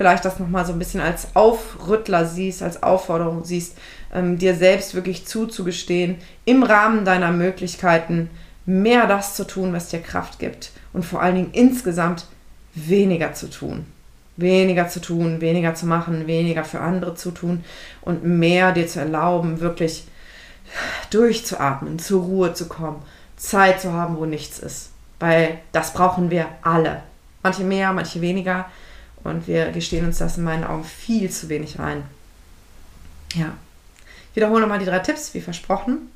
vielleicht 0.03 0.25
das 0.25 0.41
nochmal 0.41 0.67
so 0.67 0.73
ein 0.73 0.81
bisschen 0.81 1.01
als 1.01 1.29
Aufrüttler 1.37 2.27
siehst, 2.27 2.61
als 2.61 2.83
Aufforderung 2.83 3.45
siehst, 3.45 3.79
ähm, 4.13 4.37
dir 4.37 4.57
selbst 4.57 4.97
wirklich 4.97 5.29
zuzugestehen, 5.29 6.17
im 6.45 6.65
Rahmen 6.65 7.05
deiner 7.05 7.31
Möglichkeiten 7.31 8.29
mehr 8.67 9.07
das 9.07 9.37
zu 9.37 9.47
tun, 9.47 9.73
was 9.73 9.91
dir 9.91 10.01
Kraft 10.01 10.41
gibt 10.41 10.73
und 10.93 11.05
vor 11.05 11.23
allen 11.23 11.37
Dingen 11.37 11.51
insgesamt 11.53 12.27
weniger 12.75 13.33
zu 13.33 13.49
tun. 13.49 13.87
Weniger 14.37 14.89
zu 14.89 15.01
tun, 15.01 15.41
weniger 15.41 15.77
zu 15.77 15.87
machen, 15.87 16.27
weniger 16.27 16.65
für 16.65 16.81
andere 16.81 17.15
zu 17.15 17.31
tun 17.31 17.63
und 18.01 18.25
mehr 18.25 18.73
dir 18.73 18.89
zu 18.89 18.99
erlauben, 18.99 19.61
wirklich 19.61 20.09
durchzuatmen, 21.11 22.01
zur 22.01 22.25
Ruhe 22.25 22.55
zu 22.55 22.67
kommen, 22.67 23.03
Zeit 23.37 23.81
zu 23.81 23.93
haben, 23.93 24.17
wo 24.17 24.25
nichts 24.25 24.59
ist. 24.59 24.91
Weil 25.21 25.59
das 25.71 25.93
brauchen 25.93 26.33
wir 26.33 26.49
alle. 26.63 27.05
Manche 27.45 27.63
mehr, 27.63 27.93
manche 27.93 28.21
weniger. 28.21 28.65
Und 29.25 29.47
wir 29.47 29.71
gestehen 29.71 30.07
uns 30.07 30.19
das 30.19 30.39
in 30.39 30.45
meinen 30.45 30.65
Augen 30.65 30.85
viel 30.85 31.31
zu 31.31 31.49
wenig 31.49 31.79
rein. 31.79 32.03
Ja. 33.35 33.55
Ich 34.31 34.37
wiederhole 34.37 34.61
nochmal 34.61 34.79
die 34.79 34.87
drei 34.87 34.99
Tipps, 34.99 35.35
wie 35.35 35.41
versprochen, 35.41 36.11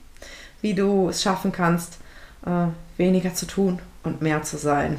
wie 0.63 0.75
du 0.75 1.11
es 1.11 1.23
schaffen 1.23 1.53
kannst, 1.53 1.99
äh, 2.47 2.67
weniger 2.97 3.35
zu 3.35 3.47
tun 3.47 3.79
und 4.03 4.23
mehr 4.23 4.43
zu 4.43 4.57
sein. 4.57 4.99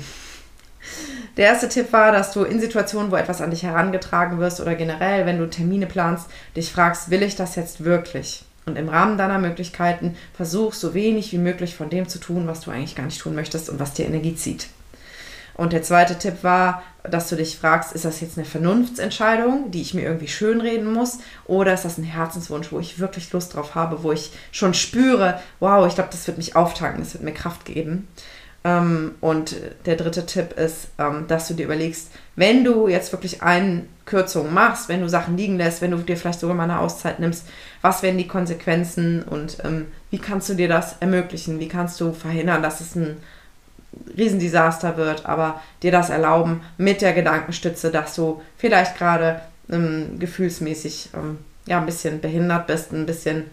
Der 1.36 1.48
erste 1.48 1.70
Tipp 1.70 1.92
war, 1.92 2.12
dass 2.12 2.32
du 2.32 2.44
in 2.44 2.60
Situationen, 2.60 3.12
wo 3.12 3.16
etwas 3.16 3.42
an 3.42 3.52
dich 3.52 3.64
herangetragen 3.64 4.40
wirst 4.40 4.62
oder 4.62 4.76
generell, 4.76 5.26
wenn 5.26 5.38
du 5.38 5.50
Termine 5.50 5.86
planst, 5.86 6.28
dich 6.56 6.72
fragst, 6.72 7.10
will 7.10 7.24
ich 7.24 7.36
das 7.36 7.56
jetzt 7.56 7.84
wirklich? 7.84 8.46
Und 8.66 8.78
im 8.78 8.90
Rahmen 8.90 9.18
deiner 9.18 9.40
Möglichkeiten 9.40 10.16
versuchst 10.34 10.82
so 10.82 10.94
wenig 10.94 11.32
wie 11.32 11.38
möglich 11.38 11.76
von 11.76 11.90
dem 11.90 12.08
zu 12.08 12.20
tun, 12.20 12.48
was 12.48 12.62
du 12.62 12.72
eigentlich 12.72 12.96
gar 12.96 13.06
nicht 13.06 13.22
tun 13.22 13.36
möchtest 13.36 13.70
und 13.70 13.80
was 13.80 13.94
dir 13.94 14.06
Energie 14.06 14.36
zieht. 14.36 14.68
Und 15.58 15.74
der 15.74 15.82
zweite 15.82 16.18
Tipp 16.18 16.44
war, 16.44 16.84
dass 17.04 17.30
du 17.30 17.36
dich 17.36 17.58
fragst, 17.58 17.94
ist 17.94 18.06
das 18.06 18.22
jetzt 18.22 18.38
eine 18.38 18.46
Vernunftsentscheidung, 18.46 19.72
die 19.72 19.82
ich 19.82 19.94
mir 19.94 20.04
irgendwie 20.04 20.28
schönreden 20.28 20.94
muss, 20.94 21.20
oder 21.46 21.74
ist 21.74 21.86
das 21.86 21.98
ein 21.98 22.04
Herzenswunsch, 22.04 22.72
wo 22.72 22.80
ich 22.80 23.00
wirklich 23.00 23.32
Lust 23.34 23.56
drauf 23.56 23.76
habe, 23.76 24.04
wo 24.04 24.12
ich 24.12 24.32
schon 24.52 24.74
spüre, 24.74 25.40
wow, 25.60 25.88
ich 25.88 25.96
glaube, 25.96 26.10
das 26.12 26.28
wird 26.28 26.38
mich 26.38 26.56
auftanken, 26.56 27.02
das 27.02 27.14
wird 27.14 27.24
mir 27.24 27.34
Kraft 27.34 27.66
geben. 27.66 28.08
Ähm, 28.64 29.16
und 29.22 29.56
der 29.86 29.96
dritte 29.96 30.26
Tipp 30.26 30.54
ist, 30.58 30.90
ähm, 30.98 31.26
dass 31.28 31.48
du 31.48 31.54
dir 31.54 31.66
überlegst, 31.66 32.12
wenn 32.36 32.64
du 32.64 32.88
jetzt 32.88 33.12
wirklich 33.12 33.42
Einkürzungen 33.42 34.54
machst, 34.54 34.90
wenn 34.90 35.02
du 35.02 35.10
Sachen 35.10 35.38
liegen 35.38 35.58
lässt, 35.58 35.82
wenn 35.82 35.92
du 35.92 35.98
dir 35.98 36.18
vielleicht 36.18 36.40
sogar 36.40 36.56
mal 36.56 36.64
eine 36.64 36.80
Auszeit 36.80 37.20
nimmst, 37.20 37.46
was 37.82 38.04
werden 38.04 38.18
die 38.18 38.28
Konsequenzen 38.28 39.24
und 39.24 39.58
ähm, 39.64 39.88
wie 40.10 40.20
kannst 40.20 40.50
du 40.50 40.56
dir 40.56 40.68
das 40.68 40.98
ermöglichen? 41.00 41.60
Wie 41.60 41.68
kannst 41.68 42.02
du 42.02 42.14
verhindern, 42.14 42.62
dass 42.62 42.82
es 42.82 42.96
ein 42.96 43.18
Riesendesaster 44.18 44.98
wird, 44.98 45.26
aber 45.26 45.62
dir 45.84 45.92
das 45.92 46.10
erlauben 46.10 46.62
mit 46.78 47.02
der 47.02 47.14
Gedankenstütze, 47.14 47.92
dass 47.92 48.16
du 48.16 48.42
vielleicht 48.58 48.98
gerade 48.98 49.42
ähm, 49.70 50.20
gefühlsmäßig 50.20 51.10
ähm, 51.14 51.40
ja, 51.66 51.80
ein 51.80 51.86
bisschen 51.86 52.22
behindert 52.22 52.68
bist, 52.68 52.92
ein 52.94 53.06
bisschen 53.06 53.46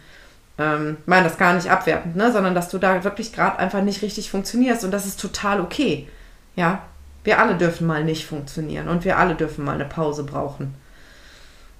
ähm, 0.59 0.99
meine 1.07 1.25
das 1.25 1.39
gar 1.39 1.55
nicht 1.55 1.71
abwertend, 1.71 2.17
ne? 2.17 2.33
sondern 2.33 2.55
dass 2.55 2.69
du 2.69 2.79
da 2.79 3.03
wirklich 3.03 3.33
gerade 3.33 3.59
einfach 3.59 3.83
nicht 3.83 4.03
richtig 4.03 4.31
funktionierst 4.31 4.85
und 4.85 4.93
das 4.93 5.07
ist 5.07 5.21
total 5.21 5.61
okay. 5.61 6.09
Ja, 6.57 6.83
wir 7.25 7.41
alle 7.41 7.57
dürfen 7.57 7.87
mal 7.87 8.05
nicht 8.05 8.27
funktionieren 8.27 8.89
und 8.89 9.05
wir 9.05 9.19
alle 9.19 9.35
dürfen 9.35 9.65
mal 9.65 9.75
eine 9.75 9.87
Pause 9.87 10.25
brauchen. 10.25 10.75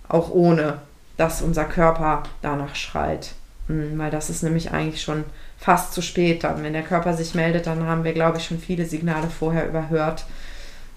Auch 0.09 0.31
ohne, 0.31 0.79
dass 1.17 1.43
unser 1.43 1.65
Körper 1.65 2.25
danach 2.43 2.75
schreit. 2.75 3.35
Mhm, 3.69 3.99
weil 3.99 4.11
das 4.11 4.31
ist 4.31 4.43
nämlich 4.43 4.73
eigentlich 4.73 5.03
schon 5.03 5.25
fast 5.59 5.95
zu 5.95 6.03
spät 6.03 6.45
dann. 6.45 6.63
Wenn 6.63 6.73
der 6.73 6.83
Körper 6.83 7.15
sich 7.15 7.35
meldet, 7.35 7.67
dann 7.67 7.87
haben 7.87 8.05
wir, 8.05 8.13
glaube 8.13 8.39
ich, 8.39 8.47
schon 8.47 8.59
viele 8.59 8.85
Signale 8.85 9.29
vorher 9.29 9.69
überhört. 9.69 10.25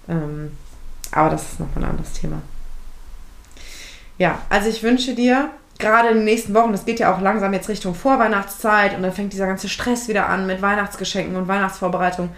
Ähm, 0.08 0.52
aber 1.12 1.30
das 1.30 1.52
ist 1.52 1.60
noch 1.60 1.74
ein 1.76 1.84
anderes 1.84 2.12
Thema. 2.12 2.42
Ja, 4.18 4.42
also 4.50 4.68
ich 4.68 4.82
wünsche 4.82 5.14
dir 5.14 5.50
gerade 5.78 6.08
in 6.08 6.16
den 6.16 6.24
nächsten 6.24 6.54
Wochen, 6.54 6.72
das 6.72 6.84
geht 6.84 6.98
ja 6.98 7.14
auch 7.14 7.20
langsam 7.20 7.52
jetzt 7.52 7.68
Richtung 7.68 7.94
Vorweihnachtszeit 7.94 8.96
und 8.96 9.02
dann 9.02 9.12
fängt 9.12 9.32
dieser 9.32 9.46
ganze 9.46 9.68
Stress 9.68 10.08
wieder 10.08 10.28
an 10.28 10.46
mit 10.46 10.60
Weihnachtsgeschenken 10.60 11.36
und 11.36 11.48
Weihnachtsvorbereitung. 11.48 12.30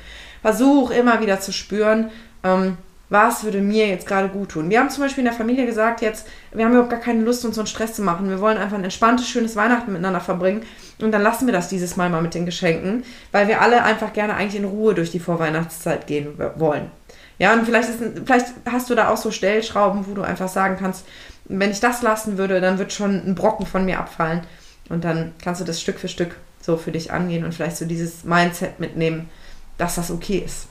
Versuch 0.42 0.90
immer 0.90 1.20
wieder 1.20 1.40
zu 1.40 1.52
spüren, 1.52 2.10
ähm, 2.44 2.76
was 3.10 3.42
würde 3.42 3.60
mir 3.60 3.88
jetzt 3.88 4.06
gerade 4.06 4.28
gut 4.28 4.50
tun. 4.50 4.70
Wir 4.70 4.78
haben 4.78 4.88
zum 4.88 5.02
Beispiel 5.02 5.22
in 5.22 5.30
der 5.30 5.34
Familie 5.34 5.66
gesagt, 5.66 6.00
jetzt, 6.00 6.26
wir 6.52 6.64
haben 6.64 6.72
überhaupt 6.72 6.90
gar 6.90 7.00
keine 7.00 7.22
Lust, 7.22 7.44
uns 7.44 7.56
so 7.56 7.60
einen 7.60 7.66
Stress 7.66 7.94
zu 7.94 8.02
machen. 8.02 8.30
Wir 8.30 8.40
wollen 8.40 8.56
einfach 8.56 8.78
ein 8.78 8.84
entspanntes, 8.84 9.28
schönes 9.28 9.56
Weihnachten 9.56 9.92
miteinander 9.92 10.20
verbringen. 10.20 10.62
Und 11.02 11.10
dann 11.10 11.22
lassen 11.22 11.46
wir 11.46 11.52
das 11.52 11.68
dieses 11.68 11.96
Mal 11.96 12.08
mal 12.08 12.22
mit 12.22 12.34
den 12.34 12.46
Geschenken, 12.46 13.02
weil 13.32 13.48
wir 13.48 13.60
alle 13.60 13.82
einfach 13.82 14.12
gerne 14.12 14.34
eigentlich 14.34 14.60
in 14.60 14.64
Ruhe 14.64 14.94
durch 14.94 15.10
die 15.10 15.18
Vorweihnachtszeit 15.18 16.06
gehen 16.06 16.38
wollen. 16.56 16.90
Ja, 17.38 17.52
und 17.52 17.64
vielleicht, 17.64 17.88
ist, 17.88 17.98
vielleicht 18.24 18.46
hast 18.70 18.90
du 18.90 18.94
da 18.94 19.08
auch 19.08 19.16
so 19.16 19.32
Stellschrauben, 19.32 20.06
wo 20.06 20.14
du 20.14 20.22
einfach 20.22 20.48
sagen 20.48 20.76
kannst, 20.78 21.04
wenn 21.46 21.72
ich 21.72 21.80
das 21.80 22.02
lassen 22.02 22.38
würde, 22.38 22.60
dann 22.60 22.78
wird 22.78 22.92
schon 22.92 23.26
ein 23.26 23.34
Brocken 23.34 23.66
von 23.66 23.84
mir 23.84 23.98
abfallen. 23.98 24.42
Und 24.88 25.04
dann 25.04 25.32
kannst 25.42 25.60
du 25.60 25.64
das 25.64 25.80
Stück 25.80 25.98
für 25.98 26.08
Stück 26.08 26.36
so 26.60 26.76
für 26.76 26.92
dich 26.92 27.12
angehen 27.12 27.44
und 27.44 27.54
vielleicht 27.54 27.76
so 27.76 27.86
dieses 27.86 28.22
Mindset 28.22 28.78
mitnehmen, 28.78 29.30
dass 29.78 29.96
das 29.96 30.10
okay 30.10 30.42
ist. 30.44 30.68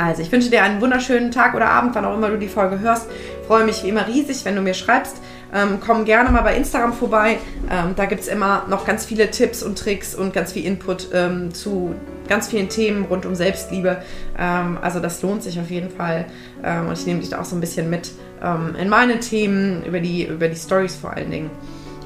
Also, 0.00 0.22
ich 0.22 0.32
wünsche 0.32 0.48
dir 0.48 0.62
einen 0.62 0.80
wunderschönen 0.80 1.30
Tag 1.30 1.54
oder 1.54 1.68
Abend, 1.68 1.94
wann 1.94 2.06
auch 2.06 2.16
immer 2.16 2.30
du 2.30 2.38
die 2.38 2.48
Folge 2.48 2.80
hörst. 2.80 3.06
Freue 3.46 3.64
mich 3.64 3.84
wie 3.84 3.90
immer 3.90 4.06
riesig, 4.06 4.46
wenn 4.46 4.56
du 4.56 4.62
mir 4.62 4.72
schreibst. 4.72 5.16
Ähm, 5.52 5.78
komm 5.84 6.06
gerne 6.06 6.30
mal 6.30 6.40
bei 6.40 6.56
Instagram 6.56 6.94
vorbei. 6.94 7.36
Ähm, 7.70 7.92
da 7.96 8.06
gibt 8.06 8.22
es 8.22 8.28
immer 8.28 8.64
noch 8.68 8.86
ganz 8.86 9.04
viele 9.04 9.30
Tipps 9.30 9.62
und 9.62 9.78
Tricks 9.78 10.14
und 10.14 10.32
ganz 10.32 10.52
viel 10.52 10.64
Input 10.64 11.08
ähm, 11.12 11.52
zu 11.52 11.94
ganz 12.28 12.48
vielen 12.48 12.70
Themen 12.70 13.04
rund 13.04 13.26
um 13.26 13.34
Selbstliebe. 13.34 14.00
Ähm, 14.38 14.78
also 14.80 15.00
das 15.00 15.20
lohnt 15.20 15.42
sich 15.42 15.60
auf 15.60 15.68
jeden 15.68 15.90
Fall. 15.90 16.24
Ähm, 16.64 16.86
und 16.86 16.94
ich 16.94 17.04
nehme 17.04 17.20
dich 17.20 17.28
da 17.28 17.40
auch 17.40 17.44
so 17.44 17.54
ein 17.54 17.60
bisschen 17.60 17.90
mit 17.90 18.10
ähm, 18.42 18.76
in 18.80 18.88
meine 18.88 19.20
Themen, 19.20 19.84
über 19.84 20.00
die, 20.00 20.24
über 20.24 20.48
die 20.48 20.56
Stories 20.56 20.96
vor 20.96 21.12
allen 21.12 21.30
Dingen. 21.30 21.50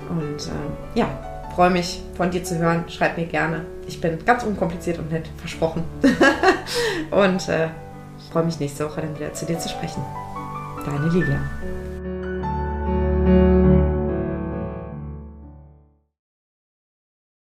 Und 0.09 0.51
ja, 0.95 1.07
freue 1.55 1.71
mich 1.71 2.03
von 2.17 2.31
dir 2.31 2.43
zu 2.43 2.59
hören. 2.59 2.85
Schreib 2.89 3.17
mir 3.17 3.27
gerne. 3.27 3.65
Ich 3.87 4.01
bin 4.01 4.19
ganz 4.25 4.43
unkompliziert 4.43 4.99
und 4.99 5.13
nett, 5.13 5.29
versprochen. 5.37 5.85
und 7.11 7.49
äh, 7.49 7.69
freue 8.35 8.47
mich 8.47 8.59
nächste 8.59 8.85
Woche 8.85 9.01
dann 9.01 9.15
wieder 9.15 9.33
zu 9.33 9.47
dir 9.47 9.61
zu 9.61 9.69
sprechen. 9.69 10.03
Deine 10.85 11.07
Livia. 11.07 11.41